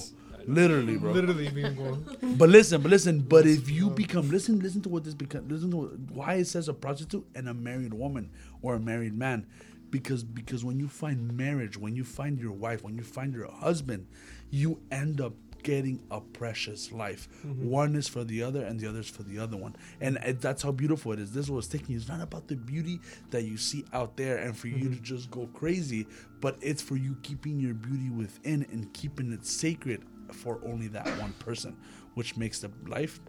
Literally, 0.54 0.96
bro. 0.96 1.12
Literally 1.12 1.48
being 1.48 1.74
born. 1.74 2.04
But 2.36 2.48
listen, 2.48 2.80
but 2.80 2.90
listen, 2.90 3.20
but 3.20 3.46
if 3.46 3.70
you 3.70 3.90
become 3.90 4.30
listen, 4.30 4.60
listen 4.60 4.82
to 4.82 4.88
what 4.88 5.04
this 5.04 5.14
become 5.14 5.48
listen 5.48 5.70
to 5.70 5.76
what, 5.76 5.98
why 6.12 6.34
it 6.34 6.46
says 6.46 6.68
a 6.68 6.74
prostitute 6.74 7.26
and 7.34 7.48
a 7.48 7.54
married 7.54 7.94
woman 7.94 8.30
or 8.62 8.74
a 8.74 8.80
married 8.80 9.14
man. 9.16 9.46
Because 9.90 10.22
because 10.22 10.64
when 10.64 10.78
you 10.78 10.88
find 10.88 11.36
marriage, 11.36 11.76
when 11.76 11.96
you 11.96 12.04
find 12.04 12.38
your 12.38 12.52
wife, 12.52 12.82
when 12.82 12.96
you 12.96 13.02
find 13.02 13.34
your 13.34 13.50
husband, 13.50 14.06
you 14.50 14.80
end 14.90 15.20
up 15.20 15.34
getting 15.62 16.00
a 16.10 16.20
precious 16.20 16.92
life. 16.92 17.28
One 17.44 17.94
is 17.96 18.08
for 18.08 18.24
the 18.24 18.42
other 18.42 18.64
and 18.64 18.78
the 18.80 18.88
other 18.88 19.00
is 19.00 19.08
for 19.08 19.22
the 19.22 19.38
other 19.38 19.56
one. 19.56 19.76
And 20.00 20.18
it, 20.22 20.40
that's 20.40 20.62
how 20.62 20.72
beautiful 20.72 21.12
it 21.12 21.18
is. 21.18 21.32
This 21.32 21.48
was 21.48 21.66
taking 21.68 21.96
it's 21.96 22.08
not 22.08 22.20
about 22.20 22.48
the 22.48 22.56
beauty 22.56 23.00
that 23.30 23.42
you 23.42 23.56
see 23.56 23.84
out 23.92 24.16
there 24.16 24.38
and 24.38 24.56
for 24.56 24.68
you 24.68 24.88
to 24.88 25.00
just 25.00 25.30
go 25.30 25.48
crazy, 25.52 26.06
but 26.40 26.56
it's 26.60 26.82
for 26.82 26.96
you 26.96 27.16
keeping 27.22 27.60
your 27.60 27.74
beauty 27.74 28.10
within 28.10 28.66
and 28.72 28.92
keeping 28.92 29.32
it 29.32 29.46
sacred 29.46 30.02
for 30.34 30.58
only 30.64 30.88
that 30.88 31.06
one 31.20 31.32
person, 31.34 31.76
which 32.14 32.36
makes 32.36 32.60
the 32.60 32.70
life 32.86 33.20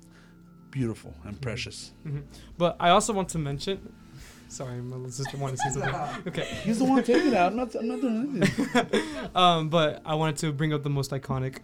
beautiful 0.71 1.13
and 1.25 1.39
precious. 1.41 1.91
But 2.57 2.77
I 2.79 2.89
also 2.89 3.13
want 3.13 3.29
to 3.29 3.37
mention. 3.37 3.93
Sorry, 4.47 4.81
my 4.81 4.97
little 4.97 5.11
sister 5.11 5.37
wanted 5.37 5.57
to 5.57 5.71
say 5.71 5.79
something. 5.79 6.23
Okay. 6.27 6.43
He's 6.63 6.79
the 6.79 6.85
one 6.85 7.01
taking 7.03 7.29
it 7.29 7.33
out. 7.35 7.51
I'm 7.51 7.57
not, 7.57 7.73
I'm 7.73 7.87
not 7.87 8.01
doing 8.01 8.37
anything. 8.43 9.01
Um, 9.35 9.69
but 9.69 10.01
I 10.05 10.15
wanted 10.15 10.37
to 10.39 10.51
bring 10.51 10.73
up 10.73 10.83
the 10.83 10.89
most 10.89 11.11
iconic 11.11 11.59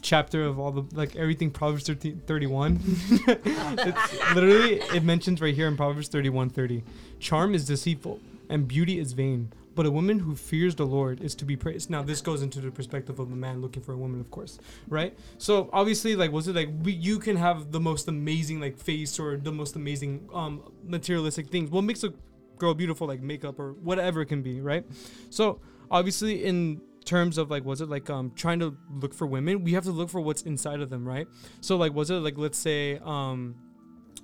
chapter 0.00 0.44
of 0.44 0.58
all 0.58 0.70
the 0.70 0.84
like 0.96 1.16
everything 1.16 1.50
Proverbs 1.50 1.84
13, 1.86 2.22
31. 2.26 2.80
it's 3.26 4.34
literally 4.34 4.74
it 4.94 5.02
mentions 5.02 5.40
right 5.42 5.54
here 5.54 5.66
in 5.68 5.76
Proverbs 5.76 6.08
31 6.08 6.48
30. 6.50 6.82
Charm 7.18 7.54
is 7.54 7.66
deceitful 7.66 8.20
and 8.48 8.66
beauty 8.66 8.98
is 8.98 9.12
vain, 9.12 9.52
but 9.78 9.86
a 9.86 9.92
woman 9.92 10.18
who 10.18 10.34
fears 10.34 10.74
the 10.74 10.84
Lord 10.84 11.20
is 11.20 11.36
to 11.36 11.44
be 11.44 11.56
praised. 11.56 11.88
Now 11.88 12.02
this 12.02 12.20
goes 12.20 12.42
into 12.42 12.60
the 12.60 12.72
perspective 12.72 13.20
of 13.20 13.30
a 13.30 13.36
man 13.36 13.62
looking 13.62 13.80
for 13.80 13.92
a 13.92 13.96
woman, 13.96 14.20
of 14.20 14.28
course, 14.28 14.58
right? 14.88 15.16
So 15.38 15.70
obviously, 15.72 16.16
like, 16.16 16.32
was 16.32 16.48
it 16.48 16.56
like 16.56 16.68
we, 16.82 16.94
you 16.94 17.20
can 17.20 17.36
have 17.36 17.70
the 17.70 17.78
most 17.78 18.08
amazing 18.08 18.58
like 18.60 18.76
face 18.76 19.20
or 19.20 19.36
the 19.36 19.52
most 19.52 19.76
amazing 19.76 20.28
um 20.34 20.72
materialistic 20.82 21.46
things? 21.46 21.70
What 21.70 21.84
makes 21.84 22.02
a 22.02 22.12
girl 22.58 22.74
beautiful, 22.74 23.06
like 23.06 23.20
makeup 23.20 23.60
or 23.60 23.74
whatever 23.74 24.20
it 24.20 24.26
can 24.26 24.42
be, 24.42 24.60
right? 24.60 24.84
So 25.30 25.60
obviously, 25.92 26.44
in 26.44 26.80
terms 27.04 27.38
of 27.38 27.48
like, 27.48 27.64
was 27.64 27.80
it 27.80 27.88
like 27.88 28.10
um 28.10 28.32
trying 28.34 28.58
to 28.58 28.76
look 28.90 29.14
for 29.14 29.28
women? 29.28 29.62
We 29.62 29.74
have 29.74 29.84
to 29.84 29.92
look 29.92 30.10
for 30.10 30.20
what's 30.20 30.42
inside 30.42 30.80
of 30.80 30.90
them, 30.90 31.06
right? 31.06 31.28
So 31.60 31.76
like, 31.76 31.94
was 31.94 32.10
it 32.10 32.14
like 32.14 32.36
let's 32.36 32.58
say 32.58 32.98
um 33.04 33.54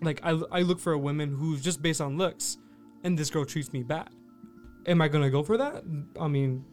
like 0.02 0.18
I 0.24 0.30
I 0.50 0.62
look 0.62 0.80
for 0.80 0.94
a 0.94 0.98
woman 0.98 1.32
who's 1.32 1.62
just 1.62 1.80
based 1.80 2.00
on 2.00 2.18
looks, 2.18 2.58
and 3.04 3.16
this 3.16 3.30
girl 3.30 3.44
treats 3.44 3.72
me 3.72 3.84
bad. 3.84 4.08
Am 4.86 5.00
I 5.00 5.08
gonna 5.08 5.30
go 5.30 5.42
for 5.42 5.56
that? 5.56 5.82
I 6.20 6.28
mean, 6.28 6.64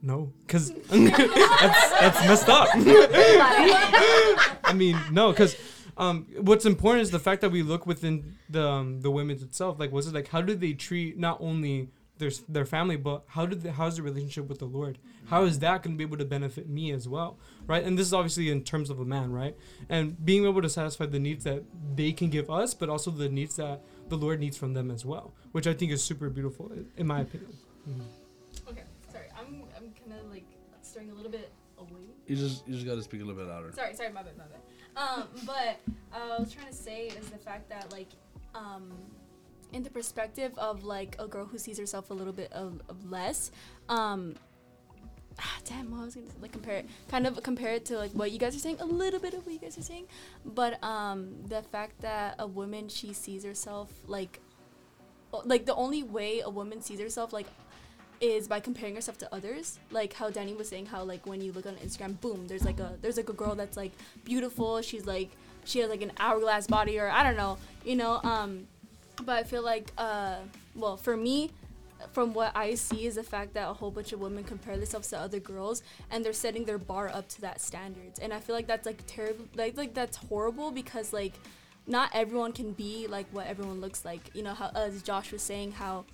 no, 0.00 0.32
because 0.46 0.70
that's, 0.88 1.90
that's 1.90 2.26
messed 2.26 2.48
up. 2.48 2.68
I 4.64 4.72
mean, 4.74 4.98
no, 5.10 5.30
because 5.30 5.56
um, 5.96 6.26
what's 6.40 6.66
important 6.66 7.02
is 7.02 7.10
the 7.10 7.18
fact 7.18 7.40
that 7.42 7.50
we 7.50 7.62
look 7.62 7.86
within 7.86 8.36
the 8.48 8.66
um, 8.66 9.00
the 9.00 9.10
women 9.10 9.36
itself. 9.36 9.78
Like, 9.78 9.92
was 9.92 10.06
it 10.06 10.14
like 10.14 10.28
how 10.28 10.42
do 10.42 10.54
they 10.54 10.72
treat 10.72 11.18
not 11.18 11.38
only 11.40 11.88
their 12.18 12.30
their 12.48 12.64
family, 12.64 12.96
but 12.96 13.24
how 13.28 13.46
did 13.46 13.64
how's 13.66 13.96
the 13.96 14.02
relationship 14.02 14.48
with 14.48 14.58
the 14.58 14.64
Lord? 14.64 14.98
How 15.26 15.44
is 15.44 15.58
that 15.60 15.82
going 15.82 15.96
to 15.96 15.98
be 15.98 16.04
able 16.04 16.18
to 16.18 16.24
benefit 16.24 16.68
me 16.68 16.90
as 16.92 17.08
well, 17.08 17.38
right? 17.66 17.84
And 17.84 17.98
this 17.98 18.06
is 18.06 18.14
obviously 18.14 18.50
in 18.50 18.64
terms 18.64 18.90
of 18.90 19.00
a 19.00 19.04
man, 19.04 19.32
right? 19.32 19.56
And 19.88 20.24
being 20.24 20.44
able 20.44 20.62
to 20.62 20.68
satisfy 20.68 21.06
the 21.06 21.18
needs 21.18 21.44
that 21.44 21.62
they 21.94 22.12
can 22.12 22.28
give 22.28 22.50
us, 22.50 22.74
but 22.74 22.88
also 22.88 23.10
the 23.10 23.28
needs 23.28 23.56
that 23.56 23.82
the 24.12 24.18
Lord 24.18 24.40
needs 24.40 24.58
from 24.58 24.74
them 24.74 24.90
as 24.90 25.06
well, 25.06 25.32
which 25.52 25.66
I 25.66 25.72
think 25.72 25.90
is 25.90 26.04
super 26.04 26.28
beautiful, 26.28 26.70
in 26.98 27.06
my 27.06 27.20
opinion. 27.20 27.50
Okay, 28.68 28.82
sorry. 29.10 29.28
I'm 29.38 29.62
I'm 29.74 29.90
kind 29.98 30.20
of 30.20 30.30
like 30.30 30.44
stirring 30.82 31.10
a 31.10 31.14
little 31.14 31.30
bit 31.30 31.50
away. 31.78 32.04
You 32.26 32.36
just 32.36 32.68
you 32.68 32.74
just 32.74 32.86
got 32.86 32.96
to 32.96 33.02
speak 33.02 33.22
a 33.22 33.24
little 33.24 33.40
bit 33.40 33.48
louder. 33.48 33.72
Sorry, 33.72 33.94
sorry, 33.94 34.12
my 34.12 34.22
bad, 34.22 34.36
my 34.36 34.44
bad. 34.44 34.60
Um, 34.94 35.28
but 35.46 35.80
uh, 36.14 36.34
I 36.36 36.38
was 36.38 36.52
trying 36.52 36.66
to 36.66 36.74
say 36.74 37.06
is 37.06 37.30
the 37.30 37.38
fact 37.38 37.70
that 37.70 37.90
like, 37.90 38.10
um, 38.54 38.92
in 39.72 39.82
the 39.82 39.88
perspective 39.88 40.52
of 40.58 40.84
like 40.84 41.16
a 41.18 41.26
girl 41.26 41.46
who 41.46 41.56
sees 41.56 41.78
herself 41.78 42.10
a 42.10 42.14
little 42.14 42.34
bit 42.34 42.52
of, 42.52 42.82
of 42.90 43.10
less, 43.10 43.50
um, 43.88 44.34
ah, 45.38 45.58
damn, 45.64 45.90
what 45.90 46.00
I 46.00 46.04
was 46.04 46.14
gonna 46.14 46.26
like 46.40 46.52
compare 46.52 46.76
it, 46.76 46.86
kind 47.08 47.26
of 47.26 47.42
compare 47.42 47.74
it 47.74 47.84
to 47.86 47.98
like 47.98 48.12
what 48.12 48.30
you 48.32 48.38
guys 48.38 48.54
are 48.54 48.58
saying, 48.58 48.76
a 48.80 48.86
little 48.86 49.20
bit 49.20 49.34
of 49.34 49.44
what 49.44 49.52
you 49.52 49.60
guys 49.60 49.78
are 49.78 49.82
saying, 49.82 50.06
but 50.44 50.82
um, 50.82 51.34
the 51.48 51.62
fact 51.62 52.00
that 52.00 52.36
a 52.38 52.46
woman 52.46 52.88
she 52.88 53.12
sees 53.12 53.44
herself 53.44 53.90
like, 54.06 54.40
like 55.44 55.66
the 55.66 55.74
only 55.74 56.02
way 56.02 56.40
a 56.40 56.50
woman 56.50 56.80
sees 56.82 57.00
herself 57.00 57.32
like 57.32 57.46
is 58.22 58.46
by 58.46 58.60
comparing 58.60 58.94
herself 58.94 59.18
to 59.18 59.34
others 59.34 59.80
like 59.90 60.12
how 60.12 60.30
danny 60.30 60.54
was 60.54 60.68
saying 60.68 60.86
how 60.86 61.02
like 61.02 61.26
when 61.26 61.40
you 61.40 61.50
look 61.52 61.66
on 61.66 61.74
instagram 61.76 62.18
boom 62.20 62.46
there's 62.46 62.64
like 62.64 62.78
a 62.78 62.96
there's 63.02 63.16
like 63.16 63.28
a 63.28 63.32
girl 63.32 63.56
that's 63.56 63.76
like 63.76 63.90
beautiful 64.24 64.80
she's 64.80 65.04
like 65.04 65.28
she 65.64 65.80
has 65.80 65.90
like 65.90 66.02
an 66.02 66.12
hourglass 66.20 66.68
body 66.68 67.00
or 67.00 67.10
i 67.10 67.24
don't 67.24 67.36
know 67.36 67.58
you 67.84 67.96
know 67.96 68.20
um 68.22 68.64
but 69.24 69.38
i 69.38 69.42
feel 69.42 69.62
like 69.62 69.90
uh 69.98 70.36
well 70.76 70.96
for 70.96 71.16
me 71.16 71.50
from 72.12 72.34
what 72.34 72.50
i 72.56 72.74
see 72.74 73.06
is 73.06 73.14
the 73.14 73.22
fact 73.22 73.54
that 73.54 73.68
a 73.68 73.72
whole 73.72 73.90
bunch 73.90 74.12
of 74.12 74.20
women 74.20 74.42
compare 74.42 74.76
themselves 74.76 75.08
to 75.08 75.18
other 75.18 75.40
girls 75.40 75.82
and 76.10 76.24
they're 76.24 76.32
setting 76.32 76.64
their 76.64 76.78
bar 76.78 77.08
up 77.08 77.28
to 77.28 77.40
that 77.40 77.60
standards 77.60 78.18
and 78.18 78.32
i 78.32 78.40
feel 78.40 78.54
like 78.54 78.66
that's 78.66 78.86
like 78.86 79.02
terrible 79.06 79.44
like 79.54 79.76
like 79.76 79.94
that's 79.94 80.16
horrible 80.16 80.70
because 80.70 81.12
like 81.12 81.34
not 81.86 82.10
everyone 82.14 82.52
can 82.52 82.72
be 82.72 83.06
like 83.06 83.26
what 83.32 83.46
everyone 83.46 83.80
looks 83.80 84.04
like 84.04 84.30
you 84.34 84.42
know 84.42 84.54
how 84.54 84.70
as 84.74 85.02
josh 85.02 85.32
was 85.32 85.42
saying 85.42 85.72
how 85.72 86.04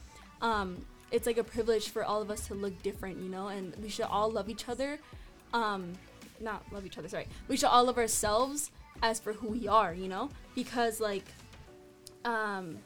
um 0.42 0.84
it's 1.10 1.26
like 1.26 1.38
a 1.38 1.44
privilege 1.44 1.88
for 1.88 2.04
all 2.04 2.20
of 2.20 2.30
us 2.30 2.46
to 2.48 2.54
look 2.54 2.82
different, 2.82 3.18
you 3.18 3.28
know, 3.28 3.48
and 3.48 3.74
we 3.82 3.88
should 3.88 4.06
all 4.06 4.30
love 4.30 4.48
each 4.48 4.68
other. 4.68 4.98
Um, 5.52 5.92
not 6.40 6.62
love 6.72 6.84
each 6.86 6.98
other, 6.98 7.08
sorry. 7.08 7.26
We 7.48 7.56
should 7.56 7.68
all 7.68 7.84
love 7.84 7.98
ourselves 7.98 8.70
as 9.02 9.18
for 9.18 9.32
who 9.32 9.48
we 9.48 9.68
are, 9.68 9.94
you 9.94 10.08
know, 10.08 10.30
because 10.54 11.00
like, 11.00 11.24
um, 12.24 12.78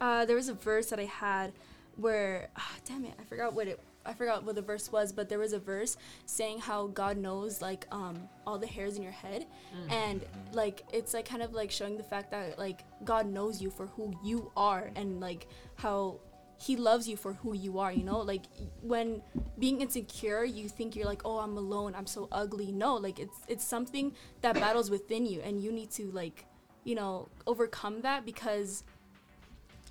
uh, 0.00 0.24
there 0.24 0.36
was 0.36 0.48
a 0.48 0.54
verse 0.54 0.86
that 0.86 1.00
I 1.00 1.04
had 1.04 1.52
where, 1.96 2.48
ah, 2.56 2.72
damn 2.84 3.04
it, 3.04 3.14
I 3.20 3.24
forgot 3.24 3.54
what 3.54 3.68
it. 3.68 3.80
I 4.06 4.12
forgot 4.12 4.44
what 4.44 4.54
the 4.54 4.62
verse 4.62 4.92
was, 4.92 5.12
but 5.12 5.30
there 5.30 5.38
was 5.38 5.54
a 5.54 5.58
verse 5.58 5.96
saying 6.26 6.58
how 6.58 6.88
God 6.88 7.16
knows 7.16 7.62
like 7.62 7.86
um 7.90 8.28
all 8.46 8.58
the 8.58 8.66
hairs 8.66 8.96
in 8.96 9.02
your 9.02 9.12
head, 9.12 9.46
and 9.88 10.24
like 10.52 10.82
it's 10.92 11.14
like 11.14 11.26
kind 11.26 11.42
of 11.42 11.54
like 11.54 11.70
showing 11.70 11.96
the 11.96 12.02
fact 12.02 12.30
that 12.32 12.58
like 12.58 12.80
God 13.04 13.26
knows 13.26 13.62
you 13.62 13.70
for 13.70 13.86
who 13.86 14.12
you 14.22 14.50
are, 14.56 14.90
and 14.94 15.20
like 15.20 15.48
how 15.76 16.20
he 16.56 16.76
loves 16.76 17.08
you 17.08 17.16
for 17.16 17.32
who 17.32 17.52
you 17.54 17.78
are 17.78 17.92
you 17.92 18.04
know? 18.04 18.20
Like 18.20 18.44
when 18.80 19.22
being 19.58 19.80
insecure 19.80 20.44
you 20.44 20.68
think 20.68 20.94
you're 20.94 21.06
like 21.06 21.22
oh 21.24 21.38
i'm 21.38 21.56
alone 21.56 21.94
i'm 21.96 22.06
so 22.06 22.28
ugly. 22.30 22.72
No 22.72 22.94
like 22.94 23.18
it's 23.18 23.38
it's 23.48 23.64
something 23.64 24.12
that 24.40 24.54
battles 24.54 24.90
within 24.90 25.26
you 25.26 25.40
and 25.40 25.60
you 25.62 25.72
need 25.72 25.90
to 25.92 26.10
like 26.12 26.46
you 26.84 26.94
know 26.94 27.28
overcome 27.46 28.02
that 28.02 28.24
because 28.24 28.84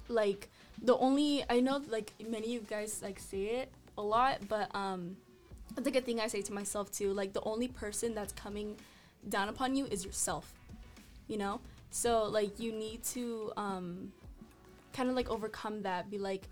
like 0.07 0.49
the 0.81 0.97
only 0.97 1.43
i 1.49 1.59
know 1.59 1.81
like 1.89 2.13
many 2.27 2.47
of 2.47 2.51
you 2.51 2.67
guys 2.69 3.01
like 3.01 3.19
say 3.19 3.43
it 3.45 3.71
a 3.97 4.01
lot 4.01 4.39
but 4.47 4.73
um 4.75 5.15
it's 5.77 5.85
like 5.85 5.95
a 5.95 6.01
thing 6.01 6.19
i 6.19 6.27
say 6.27 6.41
to 6.41 6.53
myself 6.53 6.91
too. 6.91 7.13
Like 7.13 7.33
the 7.33 7.41
only 7.41 7.67
person 7.67 8.13
that's 8.13 8.33
coming 8.33 8.77
down 9.27 9.49
upon 9.49 9.75
you 9.75 9.85
is 9.85 10.05
yourself 10.05 10.53
you 11.27 11.37
know? 11.37 11.59
So 11.89 12.23
like 12.25 12.59
you 12.59 12.71
need 12.71 13.03
to 13.15 13.51
um 13.57 14.11
kind 14.93 15.09
of 15.09 15.15
like 15.15 15.29
overcome 15.29 15.81
that. 15.83 16.09
Be 16.09 16.17
like 16.17 16.43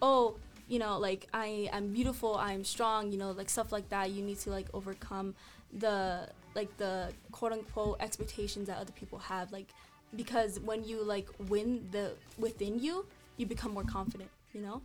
oh 0.00 0.36
you 0.68 0.78
know 0.78 0.98
like 0.98 1.26
i 1.32 1.68
am 1.72 1.88
beautiful 1.88 2.36
i'm 2.36 2.62
strong 2.62 3.10
you 3.10 3.18
know 3.18 3.30
like 3.30 3.48
stuff 3.48 3.72
like 3.72 3.88
that. 3.88 4.10
You 4.10 4.22
need 4.22 4.38
to 4.40 4.50
like 4.50 4.66
overcome 4.74 5.34
the 5.72 6.28
like 6.54 6.76
the 6.76 7.12
quote 7.32 7.52
unquote 7.52 7.96
expectations 8.00 8.68
that 8.68 8.78
other 8.78 8.92
people 8.92 9.18
have. 9.18 9.52
Like 9.52 9.68
because 10.14 10.60
when 10.60 10.84
you 10.84 11.02
like 11.02 11.28
win 11.48 11.88
the 11.90 12.12
within 12.38 12.78
you 12.78 13.06
you 13.38 13.46
become 13.46 13.72
more 13.72 13.84
confident 13.84 14.30
you 14.52 14.60
know 14.60 14.82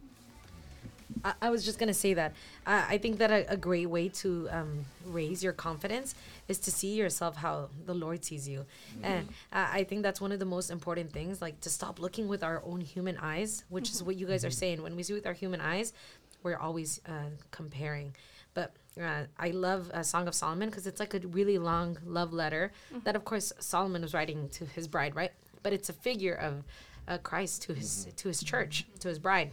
I, 1.23 1.33
I 1.43 1.49
was 1.49 1.63
just 1.63 1.79
gonna 1.79 1.93
say 1.93 2.13
that 2.13 2.33
uh, 2.65 2.85
I 2.87 2.97
think 2.97 3.17
that 3.19 3.31
a, 3.31 3.53
a 3.53 3.57
great 3.57 3.87
way 3.89 4.09
to 4.09 4.47
um, 4.51 4.85
raise 5.05 5.43
your 5.43 5.53
confidence 5.53 6.15
is 6.47 6.57
to 6.59 6.71
see 6.71 6.95
yourself 6.95 7.35
how 7.35 7.69
the 7.85 7.93
Lord 7.93 8.25
sees 8.25 8.47
you, 8.47 8.65
and 9.03 9.27
uh, 9.51 9.67
I 9.71 9.83
think 9.83 10.01
that's 10.03 10.19
one 10.19 10.31
of 10.31 10.39
the 10.39 10.45
most 10.45 10.71
important 10.71 11.11
things. 11.11 11.41
Like 11.41 11.59
to 11.61 11.69
stop 11.69 11.99
looking 11.99 12.27
with 12.27 12.43
our 12.43 12.61
own 12.65 12.81
human 12.81 13.17
eyes, 13.17 13.63
which 13.69 13.91
is 13.91 14.01
what 14.01 14.15
you 14.15 14.25
guys 14.27 14.43
are 14.43 14.51
saying. 14.51 14.81
When 14.81 14.95
we 14.95 15.03
see 15.03 15.13
with 15.13 15.27
our 15.27 15.33
human 15.33 15.61
eyes, 15.61 15.93
we're 16.41 16.57
always 16.57 16.99
uh, 17.07 17.29
comparing. 17.51 18.15
But 18.53 18.75
uh, 19.01 19.23
I 19.39 19.49
love 19.49 19.89
uh, 19.91 20.03
Song 20.03 20.27
of 20.27 20.35
Solomon 20.35 20.69
because 20.69 20.85
it's 20.85 20.99
like 20.99 21.13
a 21.13 21.19
really 21.19 21.57
long 21.57 21.97
love 22.05 22.33
letter 22.33 22.71
that, 23.03 23.15
of 23.15 23.25
course, 23.25 23.51
Solomon 23.59 24.03
was 24.03 24.13
writing 24.13 24.49
to 24.49 24.65
his 24.65 24.87
bride, 24.87 25.15
right? 25.15 25.31
But 25.63 25.73
it's 25.73 25.89
a 25.89 25.93
figure 25.93 26.35
of 26.35 26.63
uh, 27.07 27.17
Christ 27.17 27.63
to 27.63 27.73
his 27.73 28.07
to 28.15 28.27
his 28.27 28.43
church, 28.43 28.85
to 28.99 29.07
his 29.07 29.19
bride. 29.19 29.51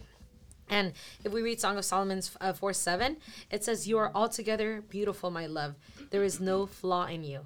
And 0.69 0.93
if 1.23 1.33
we 1.33 1.41
read 1.41 1.59
Song 1.59 1.77
of 1.77 1.83
Solomon's 1.83 2.31
uh, 2.39 2.53
4 2.53 2.73
7, 2.73 3.17
it 3.51 3.63
says, 3.63 3.87
You 3.87 3.97
are 3.97 4.11
altogether 4.15 4.81
beautiful, 4.89 5.29
my 5.29 5.45
love. 5.45 5.75
There 6.11 6.23
is 6.23 6.39
no 6.39 6.65
flaw 6.65 7.05
in 7.05 7.23
you. 7.23 7.41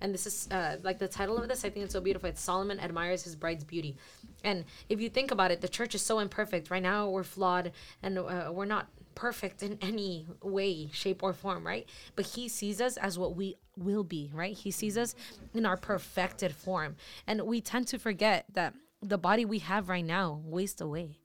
And 0.00 0.14
this 0.14 0.26
is 0.26 0.48
uh, 0.50 0.76
like 0.82 0.98
the 0.98 1.08
title 1.08 1.36
of 1.36 1.46
this, 1.46 1.62
I 1.64 1.68
think 1.68 1.84
it's 1.84 1.92
so 1.92 2.00
beautiful. 2.00 2.30
It's 2.30 2.40
Solomon 2.40 2.80
admires 2.80 3.22
his 3.22 3.36
bride's 3.36 3.64
beauty. 3.64 3.96
And 4.42 4.64
if 4.88 4.98
you 4.98 5.10
think 5.10 5.30
about 5.30 5.50
it, 5.50 5.60
the 5.60 5.68
church 5.68 5.94
is 5.94 6.00
so 6.00 6.20
imperfect. 6.20 6.70
Right 6.70 6.82
now, 6.82 7.10
we're 7.10 7.22
flawed 7.22 7.72
and 8.02 8.18
uh, 8.18 8.50
we're 8.50 8.64
not 8.64 8.88
perfect 9.14 9.62
in 9.62 9.76
any 9.82 10.26
way, 10.42 10.88
shape, 10.92 11.22
or 11.22 11.34
form, 11.34 11.66
right? 11.66 11.86
But 12.16 12.24
he 12.24 12.48
sees 12.48 12.80
us 12.80 12.96
as 12.96 13.18
what 13.18 13.36
we 13.36 13.56
will 13.76 14.04
be, 14.04 14.30
right? 14.32 14.56
He 14.56 14.70
sees 14.70 14.96
us 14.96 15.14
in 15.52 15.66
our 15.66 15.76
perfected 15.76 16.54
form. 16.54 16.96
And 17.26 17.42
we 17.42 17.60
tend 17.60 17.86
to 17.88 17.98
forget 17.98 18.46
that 18.54 18.72
the 19.02 19.18
body 19.18 19.44
we 19.44 19.58
have 19.60 19.88
right 19.88 20.04
now 20.04 20.40
wastes 20.44 20.80
away. 20.80 21.18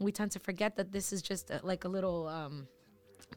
We 0.00 0.12
tend 0.12 0.32
to 0.32 0.38
forget 0.38 0.76
that 0.76 0.92
this 0.92 1.12
is 1.12 1.22
just 1.22 1.50
uh 1.50 1.60
like 1.62 1.84
a 1.84 1.88
little 1.88 2.26
um, 2.28 2.66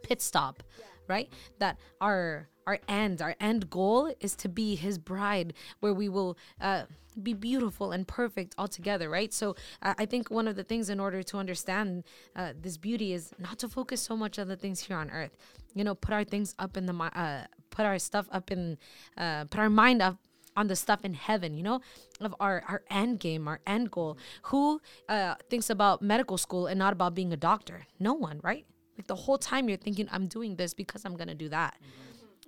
pit 0.03 0.21
stop 0.21 0.63
right? 1.07 1.31
That 1.59 1.77
our 2.01 2.49
our 2.65 2.79
end 2.87 3.21
our 3.21 3.35
end 3.39 3.69
goal 3.69 4.13
is 4.19 4.35
to 4.35 4.49
be 4.49 4.75
his 4.75 4.97
bride 4.97 5.53
where 5.79 5.93
we 5.93 6.09
will 6.09 6.37
uh, 6.59 6.83
be 7.23 7.33
beautiful 7.33 7.93
and 7.93 8.05
perfect 8.07 8.53
all 8.57 8.67
together 8.67 9.09
right? 9.09 9.33
So 9.33 9.55
uh, 9.81 9.93
i 9.97 10.05
think 10.05 10.29
one 10.29 10.47
of 10.47 10.55
the 10.55 10.63
things 10.63 10.89
in 10.89 10.99
order 10.99 11.23
to 11.23 11.37
understand 11.37 12.03
uh, 12.35 12.53
this 12.59 12.77
beauty 12.77 13.13
is 13.13 13.33
not 13.39 13.57
to 13.59 13.69
focus 13.69 14.01
so 14.01 14.15
much 14.17 14.37
on 14.37 14.47
the 14.47 14.57
things 14.57 14.81
here 14.81 14.97
on 14.97 15.09
earth. 15.11 15.35
You 15.73 15.83
know 15.83 15.95
put 15.95 16.13
our 16.13 16.23
things 16.23 16.55
up 16.59 16.77
in 16.77 16.85
the 16.85 16.93
uh, 16.93 17.45
put 17.69 17.85
our 17.85 17.99
stuff 17.99 18.27
up 18.31 18.51
in 18.51 18.77
uh, 19.17 19.45
put 19.45 19.59
our 19.59 19.69
mind 19.69 20.01
up 20.01 20.17
on 20.57 20.67
the 20.67 20.75
stuff 20.75 21.05
in 21.05 21.13
heaven, 21.13 21.53
you 21.53 21.63
know, 21.63 21.79
of 22.19 22.35
our 22.41 22.63
our 22.67 22.81
end 22.89 23.19
game, 23.19 23.47
our 23.47 23.61
end 23.65 23.91
goal. 23.91 24.17
Who 24.49 24.81
uh, 25.07 25.35
thinks 25.49 25.69
about 25.69 26.01
medical 26.01 26.37
school 26.37 26.67
and 26.67 26.77
not 26.77 26.91
about 26.91 27.15
being 27.15 27.31
a 27.31 27.37
doctor? 27.37 27.85
No 27.99 28.13
one, 28.13 28.41
right? 28.43 28.65
Like 28.97 29.07
the 29.07 29.15
whole 29.15 29.37
time 29.37 29.69
you're 29.69 29.77
thinking, 29.77 30.09
I'm 30.11 30.27
doing 30.27 30.55
this 30.55 30.73
because 30.73 31.05
I'm 31.05 31.15
gonna 31.15 31.35
do 31.35 31.47
that. 31.49 31.77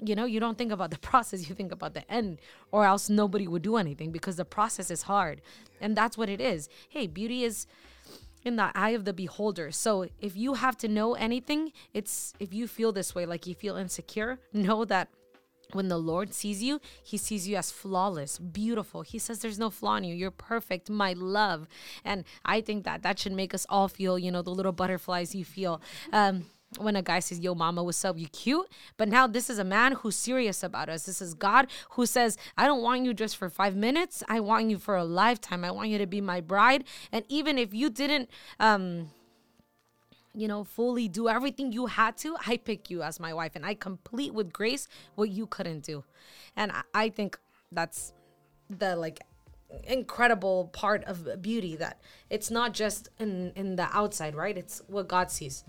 You 0.01 0.15
know, 0.15 0.25
you 0.25 0.39
don't 0.39 0.57
think 0.57 0.71
about 0.71 0.91
the 0.91 0.99
process, 1.11 1.47
you 1.47 1.55
think 1.55 1.71
about 1.71 1.93
the 1.93 2.11
end, 2.11 2.39
or 2.71 2.83
else 2.83 3.09
nobody 3.09 3.47
would 3.47 3.61
do 3.61 3.77
anything 3.77 4.11
because 4.11 4.35
the 4.37 4.45
process 4.45 4.89
is 4.89 5.03
hard. 5.03 5.41
And 5.79 5.95
that's 5.95 6.17
what 6.17 6.29
it 6.29 6.41
is. 6.41 6.67
Hey, 6.89 7.05
beauty 7.05 7.43
is 7.43 7.67
in 8.43 8.55
the 8.55 8.71
eye 8.73 8.91
of 8.91 9.05
the 9.05 9.13
beholder. 9.13 9.71
So 9.71 10.07
if 10.19 10.35
you 10.35 10.55
have 10.55 10.77
to 10.77 10.87
know 10.87 11.13
anything, 11.13 11.71
it's 11.93 12.33
if 12.39 12.53
you 12.53 12.67
feel 12.67 12.91
this 12.91 13.13
way, 13.13 13.25
like 13.25 13.45
you 13.45 13.53
feel 13.53 13.75
insecure, 13.75 14.39
know 14.53 14.85
that 14.85 15.09
when 15.73 15.87
the 15.87 15.97
Lord 15.97 16.33
sees 16.33 16.63
you, 16.63 16.81
He 17.03 17.17
sees 17.17 17.47
you 17.47 17.55
as 17.55 17.71
flawless, 17.71 18.39
beautiful. 18.39 19.01
He 19.01 19.19
says 19.19 19.39
there's 19.39 19.59
no 19.59 19.69
flaw 19.69 19.95
in 19.95 20.03
you. 20.03 20.15
You're 20.15 20.31
perfect, 20.31 20.89
my 20.89 21.13
love. 21.13 21.67
And 22.03 22.23
I 22.43 22.61
think 22.61 22.85
that 22.85 23.03
that 23.03 23.19
should 23.19 23.33
make 23.33 23.53
us 23.53 23.65
all 23.69 23.87
feel, 23.87 24.17
you 24.17 24.31
know, 24.31 24.41
the 24.41 24.49
little 24.49 24.71
butterflies 24.71 25.35
you 25.35 25.45
feel. 25.45 25.81
Um, 26.11 26.45
when 26.77 26.95
a 26.95 27.01
guy 27.01 27.19
says, 27.19 27.39
Yo, 27.39 27.55
mama, 27.55 27.83
what's 27.83 28.05
up? 28.05 28.17
You 28.17 28.27
cute. 28.27 28.67
But 28.97 29.09
now 29.09 29.25
this 29.25 29.49
is 29.49 29.57
a 29.57 29.63
man 29.63 29.93
who's 29.93 30.15
serious 30.15 30.61
about 30.63 30.89
us. 30.89 31.05
This 31.05 31.21
is 31.21 31.33
God 31.33 31.67
who 31.91 32.05
says, 32.05 32.37
I 32.57 32.67
don't 32.67 32.83
want 32.83 33.05
you 33.05 33.13
just 33.13 33.37
for 33.37 33.49
five 33.49 33.75
minutes. 33.75 34.23
I 34.27 34.39
want 34.39 34.69
you 34.69 34.77
for 34.77 34.95
a 34.95 35.03
lifetime. 35.03 35.65
I 35.65 35.71
want 35.71 35.89
you 35.89 35.97
to 35.97 36.05
be 36.05 36.21
my 36.21 36.41
bride. 36.41 36.83
And 37.11 37.25
even 37.27 37.57
if 37.57 37.73
you 37.73 37.89
didn't, 37.89 38.29
um, 38.59 39.09
you 40.33 40.47
know, 40.47 40.63
fully 40.63 41.07
do 41.07 41.27
everything 41.27 41.71
you 41.71 41.87
had 41.87 42.17
to, 42.17 42.37
I 42.45 42.57
pick 42.57 42.89
you 42.89 43.01
as 43.01 43.19
my 43.19 43.33
wife 43.33 43.55
and 43.55 43.65
I 43.65 43.73
complete 43.73 44.33
with 44.33 44.53
grace 44.53 44.87
what 45.15 45.29
you 45.29 45.47
couldn't 45.47 45.83
do. 45.83 46.03
And 46.55 46.71
I, 46.93 47.09
think 47.09 47.39
that's 47.71 48.13
the 48.69 48.95
like 48.95 49.19
incredible 49.87 50.69
part 50.73 51.03
of 51.05 51.41
beauty 51.41 51.75
that 51.75 52.01
it's 52.29 52.49
not 52.49 52.73
just 52.73 53.09
in 53.19 53.51
in 53.55 53.75
the 53.75 53.87
outside 53.95 54.35
right 54.35 54.57
it's 54.57 54.81
what 54.87 55.07
god 55.07 55.29
sees 55.29 55.63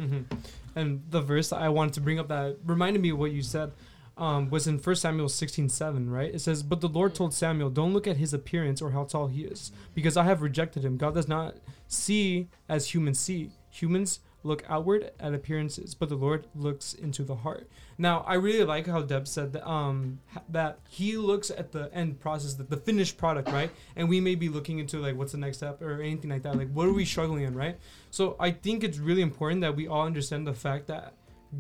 And 0.75 1.03
the 1.11 1.21
verse 1.21 1.53
I 1.53 1.69
wanted 1.69 1.95
to 1.95 2.01
bring 2.01 2.19
up 2.19 2.29
that 2.29 2.57
reminded 2.65 3.03
me 3.03 3.11
of 3.11 3.19
what 3.19 3.33
you 3.33 3.43
said 3.43 3.73
um, 4.17 4.51
was 4.51 4.67
in 4.67 4.79
1 4.79 4.97
Samuel 4.97 5.29
16 5.29 5.69
7, 5.71 6.11
right? 6.11 6.33
It 6.35 6.41
says, 6.41 6.63
But 6.63 6.81
the 6.83 6.89
Lord 6.89 7.15
told 7.15 7.33
Samuel, 7.33 7.71
Don't 7.71 7.95
look 7.95 8.07
at 8.07 8.19
his 8.19 8.35
appearance 8.35 8.83
or 8.83 8.91
how 8.91 9.05
tall 9.05 9.29
he 9.29 9.45
is, 9.45 9.73
because 9.95 10.17
I 10.17 10.25
have 10.25 10.43
rejected 10.43 10.85
him. 10.85 10.99
God 10.99 11.15
does 11.15 11.27
not 11.27 11.57
see 11.89 12.49
as 12.69 12.95
humans 12.95 13.19
see. 13.19 13.51
Humans 13.71 14.21
look 14.43 14.65
outward 14.69 15.11
at 15.21 15.35
appearances, 15.35 15.95
but 15.95 16.09
the 16.09 16.15
Lord 16.15 16.47
looks 16.55 16.95
into 16.95 17.23
the 17.23 17.37
heart. 17.37 17.69
Now, 17.99 18.25
I 18.27 18.35
really 18.35 18.65
like 18.65 18.87
how 18.87 19.03
Deb 19.03 19.29
said 19.29 19.53
that, 19.53 19.69
um, 19.69 20.21
that 20.49 20.79
he 20.89 21.17
looks 21.17 21.51
at 21.51 21.73
the 21.73 21.91
end 21.93 22.21
process, 22.21 22.55
the, 22.55 22.65
the 22.65 22.77
finished 22.77 23.19
product, 23.19 23.49
right? 23.49 23.71
And 23.97 24.09
we 24.09 24.21
may 24.21 24.35
be 24.35 24.49
looking 24.49 24.79
into 24.79 24.99
like 24.99 25.17
what's 25.17 25.33
the 25.33 25.39
next 25.39 25.59
step 25.59 25.83
or 25.83 26.01
anything 26.01 26.31
like 26.31 26.43
that. 26.43 26.57
Like, 26.57 26.73
what 26.73 26.87
are 26.89 26.93
we 26.93 27.05
struggling 27.05 27.45
in, 27.45 27.55
right? 27.55 27.77
So 28.11 28.37
I 28.41 28.51
think 28.51 28.83
it's 28.83 28.99
really 28.99 29.23
important 29.23 29.61
that 29.61 29.77
we 29.77 29.87
all 29.87 30.07
understand 30.07 30.47
the 30.47 30.55
fact 30.55 30.87
that 30.89 31.15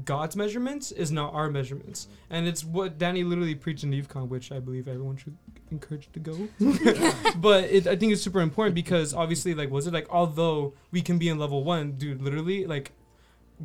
God's 0.05 0.37
measurements 0.37 0.92
is 0.92 1.11
not 1.11 1.35
our 1.35 1.50
measurements, 1.50 2.07
and 2.29 2.46
it's 2.46 2.64
what 2.64 2.98
Danny 2.98 3.24
literally 3.24 3.55
preached 3.57 3.83
in 3.83 3.90
EveCon, 3.90 4.29
which 4.29 4.53
I 4.53 4.61
believe 4.61 4.87
everyone 4.87 5.16
should 5.16 5.37
encourage 5.70 6.11
to 6.12 6.20
go. 6.20 6.48
but 7.37 7.64
it, 7.64 7.87
I 7.87 7.96
think 7.96 8.12
it's 8.12 8.22
super 8.22 8.40
important 8.40 8.74
because 8.74 9.12
obviously, 9.12 9.55
like, 9.55 9.70
was 9.70 9.87
it 9.87 9.92
like 9.92 10.07
although 10.11 10.74
we 10.92 11.03
can 11.03 11.18
be 11.18 11.29
in 11.29 11.38
level 11.38 11.64
one, 11.64 11.92
dude, 11.92 12.22
literally, 12.22 12.66
like, 12.66 12.92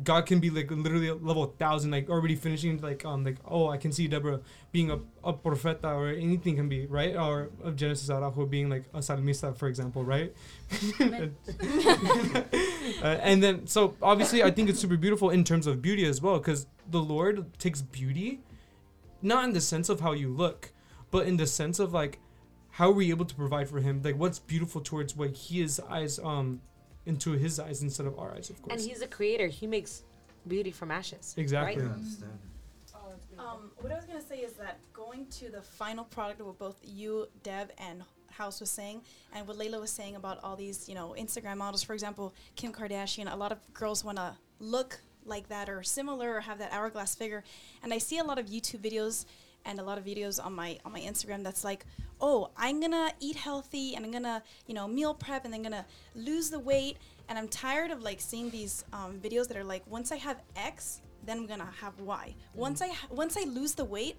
God 0.02 0.26
can 0.26 0.40
be 0.40 0.50
like 0.50 0.70
literally 0.70 1.10
level 1.10 1.46
thousand, 1.58 1.90
like 1.90 2.10
already 2.10 2.34
finishing, 2.34 2.80
like 2.80 3.04
um, 3.04 3.24
like 3.24 3.36
oh, 3.46 3.68
I 3.68 3.78
can 3.78 3.92
see 3.92 4.06
Deborah 4.08 4.40
being 4.70 4.90
a, 4.90 4.98
a 5.24 5.32
profeta 5.32 5.84
or 5.84 6.08
anything 6.08 6.56
can 6.56 6.68
be 6.68 6.86
right, 6.86 7.16
or 7.16 7.50
of 7.62 7.76
Genesis 7.76 8.10
Araujo 8.10 8.44
being 8.44 8.68
like 8.68 8.84
a 8.92 8.98
salmista, 8.98 9.56
for 9.56 9.68
example, 9.68 10.04
right? 10.04 10.34
uh, 13.02 13.06
and 13.22 13.42
then 13.42 13.66
so 13.66 13.96
obviously 14.02 14.42
I 14.42 14.50
think 14.50 14.68
it's 14.68 14.80
super 14.80 14.98
beautiful 14.98 15.30
in 15.30 15.44
terms 15.44 15.66
of 15.66 15.80
beauty 15.80 16.04
as 16.04 16.20
well 16.20 16.38
because 16.38 16.66
the 16.90 17.00
Lord 17.00 17.58
takes 17.58 17.80
beauty, 17.80 18.40
not 19.22 19.44
in 19.44 19.52
the 19.54 19.62
sense 19.62 19.88
of 19.88 20.00
how 20.00 20.12
you 20.12 20.28
look, 20.28 20.72
but 21.10 21.26
in 21.26 21.38
the 21.38 21.46
sense 21.46 21.78
of 21.78 21.94
like 21.94 22.18
how 22.72 22.90
are 22.90 22.92
we 22.92 23.08
able 23.08 23.24
to 23.24 23.34
provide 23.34 23.70
for 23.70 23.80
Him, 23.80 24.02
like 24.04 24.16
what's 24.16 24.38
beautiful 24.40 24.82
towards 24.82 25.16
what 25.16 25.30
He 25.30 25.62
is 25.62 25.80
eyes 25.88 26.18
um 26.18 26.60
into 27.06 27.32
His 27.32 27.58
eyes 27.60 27.82
instead 27.82 28.06
of 28.06 28.18
our 28.18 28.34
eyes, 28.34 28.50
of 28.50 28.60
course. 28.62 28.72
and 28.80 28.90
he's 28.90 29.00
a 29.02 29.06
creator 29.06 29.46
he 29.46 29.66
makes 29.66 30.02
beauty 30.46 30.70
from 30.70 30.90
ashes 30.90 31.34
Exactly. 31.38 31.82
right? 31.82 31.92
Um, 33.38 33.70
what 33.80 33.92
I 33.92 33.96
was 33.96 34.04
gonna 34.06 34.20
say 34.22 34.38
is 34.38 34.54
that 34.54 34.78
going 34.92 35.26
to 35.38 35.50
the 35.50 35.60
final 35.62 36.04
product 36.04 36.40
of 36.40 36.46
what 36.46 36.58
both 36.58 36.76
you, 36.82 37.26
Deb, 37.42 37.70
and 37.78 38.02
House 38.30 38.60
was 38.60 38.70
saying, 38.70 39.02
and 39.34 39.46
what 39.46 39.58
Layla 39.58 39.78
was 39.80 39.90
saying 39.90 40.16
about 40.16 40.42
all 40.42 40.56
these, 40.56 40.88
you 40.88 40.94
know, 40.94 41.14
Instagram 41.18 41.58
models, 41.58 41.82
for 41.82 41.92
example, 41.94 42.34
Kim 42.54 42.72
Kardashian. 42.72 43.30
A 43.32 43.36
lot 43.36 43.52
of 43.52 43.58
girls 43.74 44.04
want 44.04 44.16
to 44.18 44.34
look 44.58 45.00
like 45.24 45.48
that 45.48 45.68
or 45.68 45.82
similar 45.82 46.34
or 46.36 46.40
have 46.40 46.58
that 46.58 46.72
hourglass 46.72 47.14
figure, 47.14 47.44
and 47.82 47.92
I 47.92 47.98
see 47.98 48.18
a 48.18 48.24
lot 48.24 48.38
of 48.38 48.46
YouTube 48.46 48.80
videos 48.80 49.26
and 49.66 49.78
a 49.80 49.82
lot 49.82 49.98
of 49.98 50.04
videos 50.04 50.42
on 50.42 50.54
my 50.54 50.78
on 50.84 50.92
my 50.92 51.00
Instagram 51.00 51.42
that's 51.42 51.64
like, 51.64 51.84
oh, 52.20 52.50
I'm 52.56 52.80
gonna 52.80 53.12
eat 53.20 53.36
healthy 53.36 53.94
and 53.94 54.04
I'm 54.04 54.12
gonna, 54.12 54.42
you 54.66 54.74
know, 54.74 54.88
meal 54.88 55.12
prep 55.12 55.44
and 55.44 55.54
I'm 55.54 55.62
gonna 55.62 55.84
lose 56.14 56.48
the 56.48 56.58
weight. 56.58 56.96
And 57.28 57.38
I'm 57.38 57.48
tired 57.48 57.90
of 57.90 58.02
like 58.02 58.20
seeing 58.20 58.50
these 58.50 58.84
um, 58.92 59.18
videos 59.18 59.48
that 59.48 59.56
are 59.56 59.64
like, 59.64 59.82
once 59.86 60.12
I 60.12 60.16
have 60.16 60.40
X, 60.54 61.02
then 61.24 61.38
I'm 61.38 61.46
gonna 61.46 61.68
have 61.80 61.98
Y. 62.00 62.34
Once 62.54 62.80
I 62.80 62.88
ha- 62.88 63.08
once 63.10 63.36
I 63.36 63.42
lose 63.44 63.74
the 63.74 63.84
weight, 63.84 64.16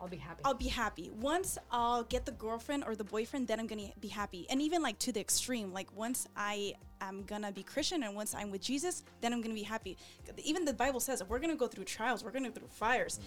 i'll 0.00 0.08
be 0.08 0.16
happy 0.16 0.40
I'll 0.44 0.54
be 0.54 0.68
happy. 0.68 1.10
Once 1.20 1.58
I'll 1.70 2.04
get 2.04 2.24
the 2.26 2.32
girlfriend 2.32 2.84
or 2.86 2.94
the 2.94 3.04
boyfriend, 3.04 3.48
then 3.48 3.58
I'm 3.58 3.66
gonna 3.66 3.90
be 4.00 4.08
happy. 4.08 4.46
And 4.50 4.62
even 4.62 4.82
like 4.82 4.98
to 5.00 5.12
the 5.12 5.20
extreme, 5.20 5.72
like 5.72 5.88
once 5.96 6.28
I 6.36 6.74
am 7.00 7.24
gonna 7.24 7.50
be 7.52 7.62
Christian 7.62 8.02
and 8.04 8.14
once 8.14 8.34
I'm 8.34 8.50
with 8.50 8.62
Jesus, 8.62 9.02
then 9.20 9.32
I'm 9.32 9.42
gonna 9.42 9.54
be 9.54 9.62
happy. 9.62 9.96
Even 10.44 10.64
the 10.64 10.74
Bible 10.74 11.00
says 11.00 11.22
we're 11.28 11.40
gonna 11.40 11.56
go 11.56 11.66
through 11.66 11.84
trials, 11.84 12.22
we're 12.24 12.30
gonna 12.30 12.50
go 12.50 12.54
through 12.54 12.68
fires. 12.68 13.18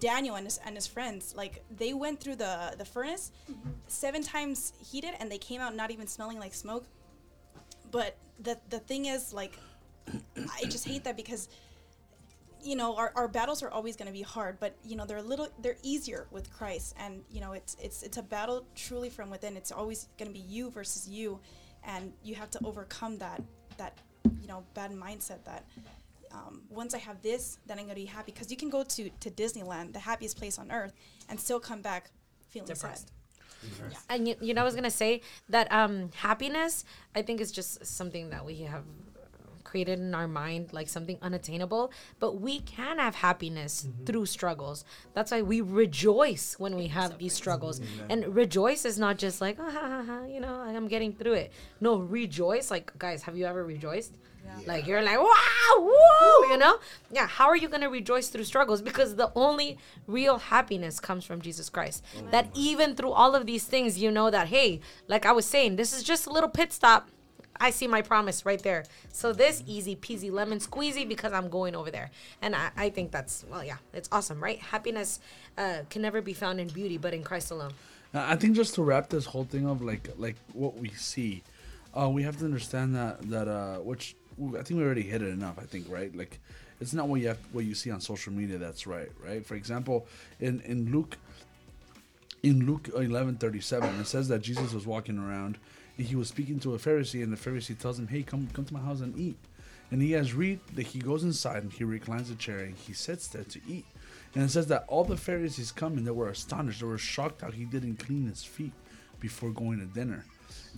Daniel 0.00 0.36
and 0.36 0.46
his 0.46 0.58
and 0.64 0.74
his 0.74 0.86
friends, 0.86 1.34
like 1.36 1.62
they 1.76 1.92
went 1.92 2.20
through 2.20 2.36
the 2.36 2.74
the 2.76 2.84
furnace. 2.84 3.30
Mm-hmm. 3.50 3.70
Seven 3.86 4.22
times 4.22 4.72
heated, 4.90 5.12
and 5.20 5.30
they 5.30 5.38
came 5.38 5.60
out 5.60 5.74
not 5.76 5.90
even 5.90 6.06
smelling 6.06 6.38
like 6.38 6.54
smoke. 6.54 6.86
But 7.90 8.16
the 8.40 8.58
the 8.70 8.78
thing 8.78 9.06
is, 9.06 9.32
like, 9.32 9.58
I 10.36 10.64
just 10.64 10.86
hate 10.86 11.04
that 11.04 11.16
because 11.16 11.48
you 12.62 12.76
know 12.76 12.96
our, 12.96 13.12
our 13.14 13.28
battles 13.28 13.62
are 13.62 13.70
always 13.70 13.96
going 13.96 14.06
to 14.06 14.12
be 14.12 14.20
hard 14.20 14.60
but 14.60 14.76
you 14.84 14.94
know 14.94 15.06
they're 15.06 15.16
a 15.16 15.22
little 15.22 15.48
they're 15.62 15.78
easier 15.82 16.26
with 16.30 16.52
christ. 16.52 16.94
And 16.98 17.22
you 17.30 17.40
know 17.40 17.52
it's 17.52 17.76
it's 17.80 18.02
it's 18.02 18.16
a 18.16 18.22
battle 18.22 18.64
truly 18.74 19.10
from 19.10 19.30
within. 19.30 19.56
It's 19.56 19.72
always 19.72 20.08
going 20.18 20.28
to 20.28 20.34
be 20.34 20.44
you 20.46 20.70
versus 20.70 21.08
you 21.08 21.40
and 21.84 22.12
you 22.22 22.34
have 22.34 22.50
to 22.50 22.60
overcome 22.64 23.18
that 23.18 23.42
that 23.78 23.96
you 24.40 24.48
know 24.48 24.64
bad 24.74 24.92
mindset 24.92 25.44
that 25.44 25.64
um, 26.32 26.62
once 26.68 26.94
i 26.94 26.98
have 26.98 27.20
this 27.22 27.58
then 27.66 27.78
i'm 27.78 27.84
going 27.84 27.94
to 27.96 28.00
be 28.00 28.06
happy. 28.06 28.32
Because 28.32 28.50
you 28.50 28.56
can 28.56 28.70
go 28.70 28.82
to 28.82 29.10
to 29.20 29.30
disneyland 29.30 29.92
the 29.92 29.98
happiest 29.98 30.36
place 30.36 30.58
on 30.58 30.70
earth 30.70 30.92
and 31.28 31.38
still 31.38 31.60
come 31.60 31.82
back 31.82 32.10
feeling 32.48 32.66
Depressed. 32.68 33.08
sad 33.08 33.96
and 34.08 34.26
you, 34.28 34.34
you 34.40 34.54
know 34.54 34.62
i 34.62 34.64
was 34.64 34.74
gonna 34.74 34.90
say 34.90 35.20
that 35.48 35.70
um 35.72 36.10
happiness 36.14 36.84
i 37.14 37.22
think 37.22 37.40
is 37.40 37.52
just 37.52 37.84
something 37.84 38.30
that 38.30 38.44
we 38.44 38.62
have 38.62 38.84
created 39.70 40.00
in 40.00 40.14
our 40.14 40.26
mind 40.26 40.72
like 40.72 40.88
something 40.88 41.16
unattainable 41.22 41.92
but 42.18 42.40
we 42.40 42.58
can 42.60 42.98
have 42.98 43.14
happiness 43.14 43.86
mm-hmm. 43.86 44.04
through 44.04 44.26
struggles. 44.26 44.84
That's 45.14 45.30
why 45.30 45.42
we 45.42 45.60
rejoice 45.60 46.56
when 46.58 46.74
we 46.74 46.88
have 46.88 47.18
these 47.18 47.34
struggles. 47.34 47.80
And 48.08 48.34
rejoice 48.34 48.84
is 48.84 48.98
not 48.98 49.16
just 49.16 49.40
like 49.40 49.56
oh, 49.60 49.70
ha, 49.70 49.80
ha, 49.94 50.02
ha, 50.06 50.24
you 50.26 50.40
know 50.40 50.54
i'm 50.60 50.88
getting 50.88 51.12
through 51.12 51.34
it. 51.34 51.52
No 51.80 51.96
rejoice 51.96 52.70
like 52.70 52.86
guys 52.98 53.22
have 53.22 53.36
you 53.36 53.46
ever 53.46 53.64
rejoiced? 53.64 54.16
Like 54.66 54.88
you're 54.88 55.02
like 55.02 55.18
wow 55.18 55.76
woo 55.78 56.50
you 56.50 56.58
know? 56.58 56.78
Yeah 57.12 57.28
how 57.28 57.46
are 57.46 57.56
you 57.56 57.68
gonna 57.68 57.90
rejoice 57.90 58.28
through 58.28 58.44
struggles? 58.44 58.82
Because 58.82 59.14
the 59.14 59.30
only 59.36 59.78
real 60.08 60.38
happiness 60.38 60.98
comes 60.98 61.24
from 61.24 61.40
jesus 61.40 61.68
christ. 61.68 62.04
That 62.32 62.48
even 62.54 62.96
through 62.96 63.12
all 63.12 63.34
of 63.36 63.46
these 63.46 63.64
things 63.64 63.98
you 63.98 64.10
know 64.10 64.30
that 64.30 64.48
hey 64.48 64.80
like 65.06 65.24
i 65.24 65.32
was 65.32 65.46
saying 65.46 65.76
this 65.76 65.92
is 65.96 66.02
just 66.02 66.26
a 66.26 66.32
little 66.32 66.48
pit 66.58 66.72
stop 66.72 67.08
I 67.60 67.70
see 67.70 67.86
my 67.86 68.02
promise 68.02 68.46
right 68.46 68.62
there. 68.62 68.84
So 69.12 69.32
this 69.32 69.62
easy 69.66 69.94
peasy 69.94 70.32
lemon 70.32 70.58
squeezy 70.58 71.06
because 71.06 71.32
I'm 71.32 71.48
going 71.48 71.76
over 71.76 71.90
there. 71.90 72.10
And 72.40 72.56
I, 72.56 72.70
I 72.76 72.90
think 72.90 73.10
that's 73.12 73.44
well 73.50 73.62
yeah, 73.62 73.76
it's 73.92 74.08
awesome, 74.10 74.42
right? 74.42 74.58
Happiness 74.58 75.20
uh, 75.58 75.80
can 75.90 76.02
never 76.02 76.22
be 76.22 76.32
found 76.32 76.60
in 76.60 76.68
beauty 76.68 76.96
but 76.96 77.12
in 77.12 77.22
Christ 77.22 77.50
alone. 77.50 77.72
I 78.12 78.34
think 78.36 78.56
just 78.56 78.74
to 78.74 78.82
wrap 78.82 79.08
this 79.08 79.26
whole 79.26 79.44
thing 79.44 79.68
of 79.68 79.82
like 79.82 80.08
like 80.18 80.36
what 80.52 80.76
we 80.76 80.88
see, 80.90 81.42
uh, 81.94 82.08
we 82.08 82.22
have 82.22 82.38
to 82.38 82.44
understand 82.44 82.96
that 82.96 83.22
that 83.30 83.46
uh, 83.46 83.76
which 83.76 84.16
I 84.58 84.62
think 84.62 84.78
we 84.78 84.82
already 84.82 85.02
hit 85.02 85.22
it 85.22 85.28
enough. 85.28 85.58
I 85.58 85.64
think 85.64 85.86
right, 85.88 86.14
like 86.16 86.40
it's 86.80 86.92
not 86.92 87.08
what 87.08 87.20
you 87.20 87.28
have 87.28 87.38
what 87.52 87.64
you 87.64 87.74
see 87.74 87.90
on 87.90 88.00
social 88.00 88.32
media 88.32 88.58
that's 88.58 88.86
right, 88.86 89.10
right. 89.24 89.46
For 89.46 89.54
example, 89.54 90.06
in 90.40 90.60
in 90.62 90.90
Luke, 90.90 91.18
in 92.42 92.66
Luke 92.66 92.88
eleven 92.96 93.36
thirty 93.36 93.60
seven, 93.60 94.00
it 94.00 94.06
says 94.06 94.26
that 94.28 94.42
Jesus 94.42 94.72
was 94.72 94.86
walking 94.86 95.18
around 95.18 95.58
he 96.02 96.16
was 96.16 96.28
speaking 96.28 96.58
to 96.60 96.74
a 96.74 96.78
Pharisee, 96.78 97.22
and 97.22 97.32
the 97.32 97.36
Pharisee 97.36 97.78
tells 97.78 97.98
him, 97.98 98.08
"Hey, 98.08 98.22
come 98.22 98.48
come 98.52 98.64
to 98.64 98.74
my 98.74 98.80
house 98.80 99.00
and 99.00 99.16
eat." 99.18 99.36
And 99.90 100.00
he 100.00 100.12
has 100.12 100.34
read 100.34 100.60
that 100.74 100.86
he 100.86 101.00
goes 101.00 101.24
inside 101.24 101.64
and 101.64 101.72
he 101.72 101.82
reclines 101.82 102.30
a 102.30 102.36
chair 102.36 102.60
and 102.60 102.76
he 102.76 102.92
sits 102.92 103.26
there 103.26 103.42
to 103.44 103.60
eat. 103.68 103.84
And 104.34 104.44
it 104.44 104.50
says 104.50 104.68
that 104.68 104.84
all 104.86 105.02
the 105.02 105.16
Pharisees 105.16 105.72
come 105.72 105.98
and 105.98 106.06
they 106.06 106.12
were 106.12 106.28
astonished. 106.28 106.80
They 106.80 106.86
were 106.86 106.96
shocked 106.96 107.40
how 107.42 107.50
he 107.50 107.64
didn't 107.64 107.96
clean 107.96 108.28
his 108.28 108.44
feet 108.44 108.72
before 109.18 109.50
going 109.50 109.80
to 109.80 109.86
dinner. 109.86 110.24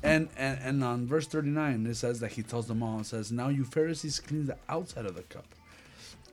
And, 0.02 0.30
and 0.36 0.58
and 0.62 0.84
on 0.84 1.06
verse 1.06 1.26
39, 1.26 1.86
it 1.86 1.94
says 1.96 2.20
that 2.20 2.32
he 2.32 2.42
tells 2.42 2.66
them 2.66 2.82
all, 2.82 3.00
it 3.00 3.06
says, 3.06 3.30
Now 3.30 3.48
you 3.48 3.64
Pharisees 3.64 4.18
clean 4.18 4.46
the 4.46 4.56
outside 4.68 5.04
of 5.04 5.14
the 5.14 5.22
cup 5.22 5.44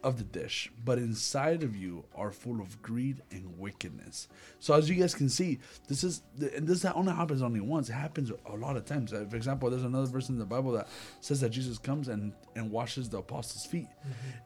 of 0.04 0.18
the 0.18 0.24
dish, 0.24 0.72
but 0.84 0.98
inside 0.98 1.64
of 1.64 1.76
you 1.76 2.06
are 2.16 2.32
full 2.32 2.62
of 2.62 2.82
greed 2.82 3.22
and 3.32 3.60
wickedness. 3.60 4.28
So 4.60 4.74
as 4.74 4.90
you 4.90 4.96
guys 4.96 5.14
can 5.14 5.30
see, 5.30 5.60
this 5.88 6.04
is 6.04 6.22
and 6.56 6.68
this 6.68 6.82
that 6.82 6.96
only 6.96 7.14
happens 7.14 7.42
only 7.42 7.60
once. 7.60 7.90
It 7.90 7.94
happens 7.94 8.32
a 8.46 8.56
lot 8.56 8.78
of 8.78 8.86
times. 8.86 9.12
Uh, 9.12 9.26
For 9.30 9.36
example, 9.36 9.70
there's 9.70 9.84
another 9.84 10.08
verse 10.08 10.30
in 10.30 10.40
the 10.40 10.46
Bible 10.46 10.72
that 10.74 10.88
says 11.22 11.42
that 11.42 11.50
Jesus 11.50 11.78
comes 11.78 12.08
and 12.08 12.34
and 12.56 12.72
washes 12.72 13.10
the 13.10 13.18
apostles' 13.18 13.66
feet, 13.66 13.88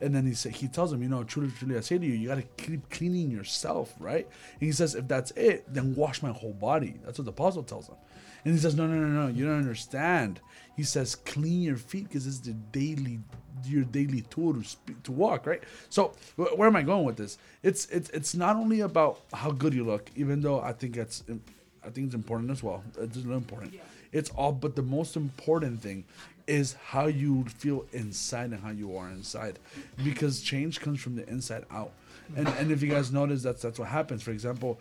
and 0.02 0.14
then 0.14 0.26
he 0.26 0.34
say, 0.34 0.52
he 0.52 0.68
tells 0.68 0.92
them, 0.92 1.04
you 1.04 1.10
know, 1.10 1.24
truly, 1.24 1.52
truly, 1.52 1.78
I 1.78 1.82
say 1.82 1.98
to 1.98 2.06
you, 2.06 2.14
you 2.14 2.28
got 2.28 2.36
to 2.36 2.64
keep 2.64 2.90
cleaning 2.90 3.30
yourself, 3.32 3.94
right? 4.00 4.26
And 4.54 4.62
he 4.62 4.72
says, 4.72 4.96
if 4.96 5.08
that's 5.08 5.32
it, 5.32 5.72
then 5.72 5.96
wash 5.96 6.22
my 6.22 6.32
whole 6.32 6.54
body. 6.54 6.96
That's 7.06 7.18
what 7.18 7.26
the 7.26 7.32
apostle 7.32 7.64
tells 7.64 7.88
them. 7.88 7.98
And 8.46 8.54
he 8.54 8.60
says, 8.60 8.76
no, 8.76 8.88
no, 8.88 8.96
no, 8.96 9.08
no, 9.08 9.28
you 9.28 9.46
don't 9.46 9.58
understand. 9.60 10.42
He 10.76 10.84
says, 10.84 11.16
clean 11.16 11.62
your 11.62 11.78
feet 11.78 12.08
because 12.08 12.26
it's 12.28 12.40
the 12.40 12.54
daily 12.54 13.20
your 13.66 13.84
daily 13.86 14.22
tool 14.30 14.54
to 14.56 14.64
speak, 14.64 15.02
to 15.04 15.12
walk, 15.12 15.46
right? 15.46 15.64
So 15.90 16.14
wh- 16.36 16.58
where 16.58 16.68
am 16.68 16.76
I 16.76 16.82
going 16.82 17.06
with 17.06 17.16
this? 17.18 17.38
It's 17.62 17.86
it's 17.88 18.10
it's 18.10 18.36
not 18.36 18.56
only 18.58 18.82
about 18.82 19.22
how 19.32 19.52
good 19.52 19.74
you 19.74 19.86
look, 19.86 20.10
even 20.16 20.42
though 20.42 20.60
I 20.60 20.74
think 20.74 20.98
it's 20.98 21.24
im- 21.30 21.44
I 21.86 21.90
think 21.90 22.08
it's 22.08 22.16
important 22.16 22.52
as 22.52 22.64
well. 22.64 22.84
It's 22.98 23.18
really 23.18 23.38
important. 23.38 23.74
It's 24.12 24.30
all, 24.32 24.52
but 24.52 24.76
the 24.76 24.82
most 24.82 25.16
important 25.16 25.82
thing 25.82 26.04
is 26.46 26.74
how 26.74 27.08
you 27.08 27.46
feel 27.46 27.86
inside 27.94 28.52
and 28.52 28.60
how 28.62 28.72
you 28.72 28.98
are 28.98 29.10
inside, 29.10 29.60
because 30.04 30.42
change 30.42 30.82
comes 30.82 31.00
from 31.02 31.16
the 31.16 31.28
inside 31.30 31.66
out. 31.72 31.92
And 32.36 32.48
and 32.48 32.72
if 32.72 32.82
you 32.82 32.90
guys 32.90 33.12
notice, 33.12 33.44
that's 33.44 33.62
that's 33.62 33.80
what 33.80 33.90
happens. 33.90 34.24
For 34.24 34.32
example, 34.32 34.80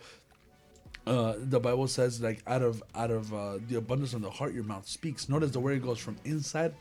uh, 1.05 1.33
the 1.37 1.59
Bible 1.59 1.87
says 1.87 2.21
like 2.21 2.41
out 2.47 2.61
of 2.61 2.81
out 2.95 3.11
of 3.11 3.33
uh, 3.33 3.57
the 3.67 3.75
abundance 3.75 4.13
of 4.13 4.21
the 4.21 4.29
heart 4.29 4.53
your 4.53 4.63
mouth 4.63 4.87
speaks. 4.87 5.27
Notice 5.29 5.51
the 5.51 5.59
word 5.59 5.81
goes 5.81 5.99
from 5.99 6.15
inside 6.23 6.73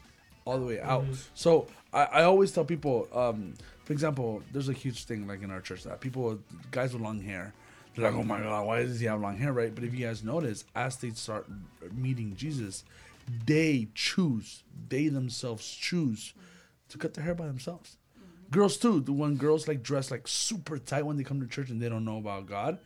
all 0.44 0.58
the 0.58 0.66
way 0.66 0.80
out. 0.80 1.04
So 1.34 1.66
I, 1.92 2.04
I 2.04 2.22
always 2.24 2.52
tell 2.52 2.64
people, 2.64 3.08
um, 3.12 3.54
for 3.84 3.92
example, 3.92 4.42
there's 4.52 4.68
a 4.68 4.72
huge 4.72 5.04
thing 5.04 5.26
like 5.26 5.42
in 5.42 5.50
our 5.50 5.60
church 5.60 5.84
that 5.84 6.00
people 6.00 6.38
guys 6.70 6.92
with 6.92 7.02
long 7.02 7.20
hair. 7.20 7.52
They're 7.94 8.10
like, 8.10 8.18
oh 8.18 8.24
my 8.24 8.40
god, 8.40 8.66
why 8.66 8.82
does 8.84 9.00
he 9.00 9.06
have 9.06 9.20
long 9.20 9.36
hair, 9.36 9.52
right? 9.52 9.74
But 9.74 9.84
if 9.84 9.94
you 9.94 10.06
guys 10.06 10.24
notice, 10.24 10.64
as 10.74 10.96
they 10.96 11.10
start 11.10 11.46
meeting 11.92 12.34
Jesus, 12.36 12.84
they 13.44 13.88
choose, 13.94 14.62
they 14.88 15.08
themselves 15.08 15.70
choose 15.74 16.32
to 16.88 16.98
cut 16.98 17.14
their 17.14 17.24
hair 17.24 17.34
by 17.34 17.46
themselves. 17.46 17.98
Girls 18.50 18.76
too. 18.76 19.00
The 19.00 19.12
when 19.12 19.36
girls 19.36 19.68
like 19.68 19.82
dress 19.82 20.10
like 20.10 20.26
super 20.28 20.78
tight 20.78 21.06
when 21.06 21.16
they 21.16 21.24
come 21.24 21.40
to 21.40 21.46
church 21.46 21.70
and 21.70 21.80
they 21.82 21.88
don't 21.88 22.04
know 22.04 22.18
about 22.18 22.46
God, 22.46 22.78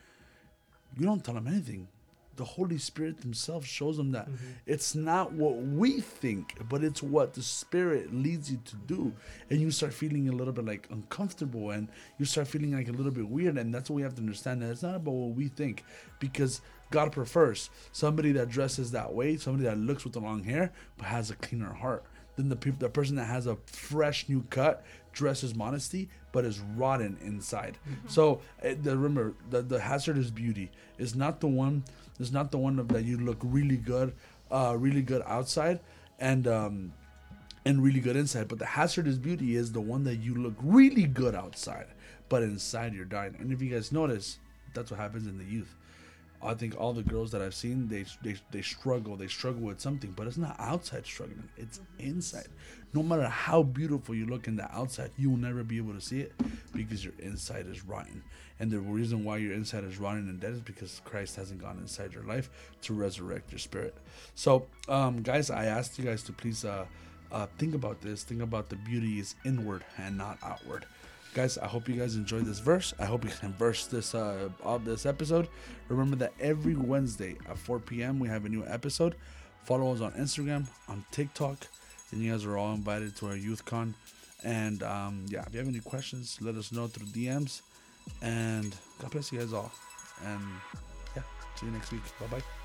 you 0.97 1.07
don't 1.07 1.25
tell 1.25 1.35
them 1.35 1.47
anything. 1.47 1.89
The 2.37 2.45
Holy 2.45 2.77
Spirit 2.77 3.23
Himself 3.23 3.65
shows 3.65 3.97
them 3.97 4.13
that 4.13 4.27
mm-hmm. 4.27 4.47
it's 4.67 4.95
not 4.95 5.33
what 5.33 5.57
we 5.57 6.01
think, 6.01 6.55
but 6.69 6.85
it's 6.85 7.03
what 7.03 7.33
the 7.33 7.43
Spirit 7.43 8.15
leads 8.15 8.51
you 8.51 8.61
to 8.67 8.77
do. 8.77 9.15
And 9.49 9.59
you 9.59 9.71
start 9.71 9.95
feeling 9.95 10.29
a 10.29 10.33
little 10.33 10.53
bit 10.53 10.67
like 10.67 10.87
uncomfortable 10.91 11.71
and 11.71 11.89
you 12.19 12.27
start 12.27 12.49
feeling 12.49 12.73
like 12.73 12.89
a 12.89 12.93
little 12.93 13.13
bit 13.13 13.27
weird. 13.27 13.57
And 13.57 13.73
that's 13.73 13.89
what 13.89 13.97
we 13.97 14.03
have 14.03 14.15
to 14.17 14.21
understand 14.21 14.61
that 14.61 14.71
it's 14.71 14.83
not 14.83 14.97
about 14.97 15.15
what 15.15 15.35
we 15.35 15.49
think 15.49 15.85
because 16.19 16.61
God 16.91 17.11
prefers 17.11 17.71
somebody 17.93 18.33
that 18.33 18.51
dresses 18.51 18.91
that 18.91 19.15
way, 19.15 19.39
somebody 19.39 19.65
that 19.65 19.79
looks 19.79 20.05
with 20.05 20.13
the 20.13 20.21
long 20.21 20.45
hair, 20.45 20.73
but 20.99 21.07
has 21.07 21.31
a 21.31 21.37
cleaner 21.37 21.73
heart 21.73 22.05
than 22.37 22.49
the 22.49 22.57
people, 22.57 22.79
the 22.79 22.89
person 22.89 23.17
that 23.17 23.25
has 23.25 23.47
a 23.47 23.57
fresh 23.67 24.29
new 24.29 24.45
cut, 24.51 24.85
dresses 25.13 25.55
modesty, 25.55 26.09
but 26.33 26.45
is 26.45 26.61
rotten 26.61 27.17
inside. 27.23 27.79
So 28.07 28.43
uh, 28.63 28.75
the, 28.83 28.97
remember, 28.97 29.35
the 29.51 29.63
the 29.63 29.81
hazardous 29.81 30.31
beauty 30.31 30.71
is 30.99 31.15
not 31.15 31.41
the 31.41 31.49
one. 31.49 31.85
Is 32.19 32.33
not 32.33 32.51
the 32.51 32.59
one 32.59 32.79
of 32.79 32.89
that 32.89 33.05
you 33.05 33.19
look 33.19 33.39
really 33.43 33.77
good, 33.77 34.15
uh, 34.51 34.75
really 34.79 35.03
good 35.03 35.23
outside, 35.27 35.81
and 36.19 36.47
um, 36.49 36.93
and 37.65 37.83
really 37.83 38.01
good 38.01 38.17
inside. 38.17 38.49
But 38.49 38.59
the 38.59 38.67
hazardous 38.67 39.19
beauty 39.19 39.57
is 39.57 39.73
the 39.73 39.81
one 39.81 40.05
that 40.05 40.17
you 40.17 40.35
look 40.35 40.55
really 40.63 41.05
good 41.05 41.35
outside, 41.35 41.87
but 42.29 42.43
inside 42.43 42.95
you're 42.95 43.05
dying. 43.05 43.37
And 43.39 43.53
if 43.53 43.61
you 43.61 43.69
guys 43.69 43.93
notice, 43.93 44.39
that's 44.73 44.91
what 44.91 45.01
happens 45.01 45.27
in 45.27 45.37
the 45.37 45.45
youth. 45.45 45.75
I 46.43 46.55
think 46.55 46.79
all 46.79 46.93
the 46.93 47.03
girls 47.03 47.31
that 47.33 47.43
I've 47.43 47.55
seen, 47.55 47.89
they 47.89 48.05
they 48.23 48.37
they 48.51 48.63
struggle. 48.63 49.17
They 49.17 49.27
struggle 49.27 49.63
with 49.63 49.81
something, 49.81 50.13
but 50.17 50.27
it's 50.27 50.37
not 50.37 50.57
outside 50.59 51.07
struggling. 51.07 51.49
It's 51.57 51.81
inside. 51.99 52.49
No 52.93 53.03
matter 53.03 53.29
how 53.29 53.63
beautiful 53.63 54.15
you 54.15 54.27
look 54.27 54.47
in 54.49 54.57
the 54.57 54.71
outside, 54.75 55.11
you 55.17 55.31
will 55.31 55.37
never 55.39 55.63
be 55.63 55.77
able 55.79 55.95
to 55.95 56.01
see 56.01 56.21
it 56.21 56.33
because 56.75 57.05
your 57.05 57.15
inside 57.19 57.67
is 57.67 57.85
rotten. 57.85 58.23
And 58.59 58.71
the 58.71 58.81
reason 58.81 59.25
why 59.25 59.39
your 59.39 59.53
inside 59.53 59.85
is 59.85 59.99
rotten 59.99 60.29
and 60.29 60.41
dead 60.41 60.53
is 60.53 60.61
because 60.61 61.03
Christ 61.05 61.37
hasn't 61.37 61.61
gone 61.61 61.79
inside 61.79 62.13
your 62.13 62.23
life 62.23 62.49
to 62.83 62.95
resurrect 62.95 63.53
your 63.53 63.59
spirit. 63.59 63.95
So, 64.35 64.67
um, 64.89 65.23
guys, 65.23 65.51
I 65.51 65.67
asked 65.67 65.99
you 65.99 66.05
guys 66.05 66.23
to 66.25 66.33
please 66.33 66.65
uh, 66.65 66.87
uh, 67.33 67.47
think 67.59 67.75
about 67.75 68.01
this. 68.01 68.23
Think 68.23 68.43
about 68.43 68.69
the 68.69 68.77
beauty 68.77 69.19
is 69.19 69.35
inward 69.45 69.85
and 69.99 70.17
not 70.17 70.39
outward 70.43 70.87
guys 71.37 71.59
i 71.59 71.67
hope 71.67 71.87
you 71.87 71.95
guys 71.95 72.17
enjoyed 72.17 72.47
this 72.47 72.61
verse. 72.61 72.95
I 72.99 73.05
hope 73.05 73.23
you 73.23 73.31
can 73.31 73.53
verse 73.53 73.85
this 73.87 74.15
uh 74.15 74.49
of 74.63 74.87
this 74.87 75.05
episode. 75.05 75.49
Remember 75.89 76.17
that 76.17 76.33
every 76.41 76.75
wednesday 76.75 77.37
at 77.47 77.59
4 77.59 77.79
p.m 77.81 78.19
we 78.19 78.29
have 78.29 78.47
a 78.47 78.49
new 78.49 78.65
episode. 78.67 79.17
Follow 79.65 79.93
us 79.93 80.01
on 80.01 80.13
instagram 80.13 80.67
on 80.89 81.05
tiktok 81.11 81.67
and 82.11 82.23
you 82.23 82.33
guys 82.33 82.47
are 82.47 82.57
all 82.57 82.73
invited 82.73 83.15
to 83.17 83.27
our 83.27 83.37
youth 83.37 83.67
con. 83.67 83.95
And 84.45 84.83
um 84.83 85.27
yeah 85.29 85.45
if 85.47 85.53
you 85.53 85.59
have 85.59 85.69
any 85.69 85.81
questions 85.81 86.39
let 86.41 86.55
us 86.55 86.73
know 86.73 86.87
through 86.87 87.09
dms 87.09 87.61
and 88.23 88.75
god 88.99 89.11
bless 89.11 89.31
you 89.31 89.39
guys 89.39 89.53
all. 89.53 89.71
And 90.25 90.41
yeah 91.15 91.23
see 91.57 91.67
you 91.67 91.73
next 91.73 91.93
week. 91.93 92.03
Bye 92.19 92.39
bye 92.39 92.56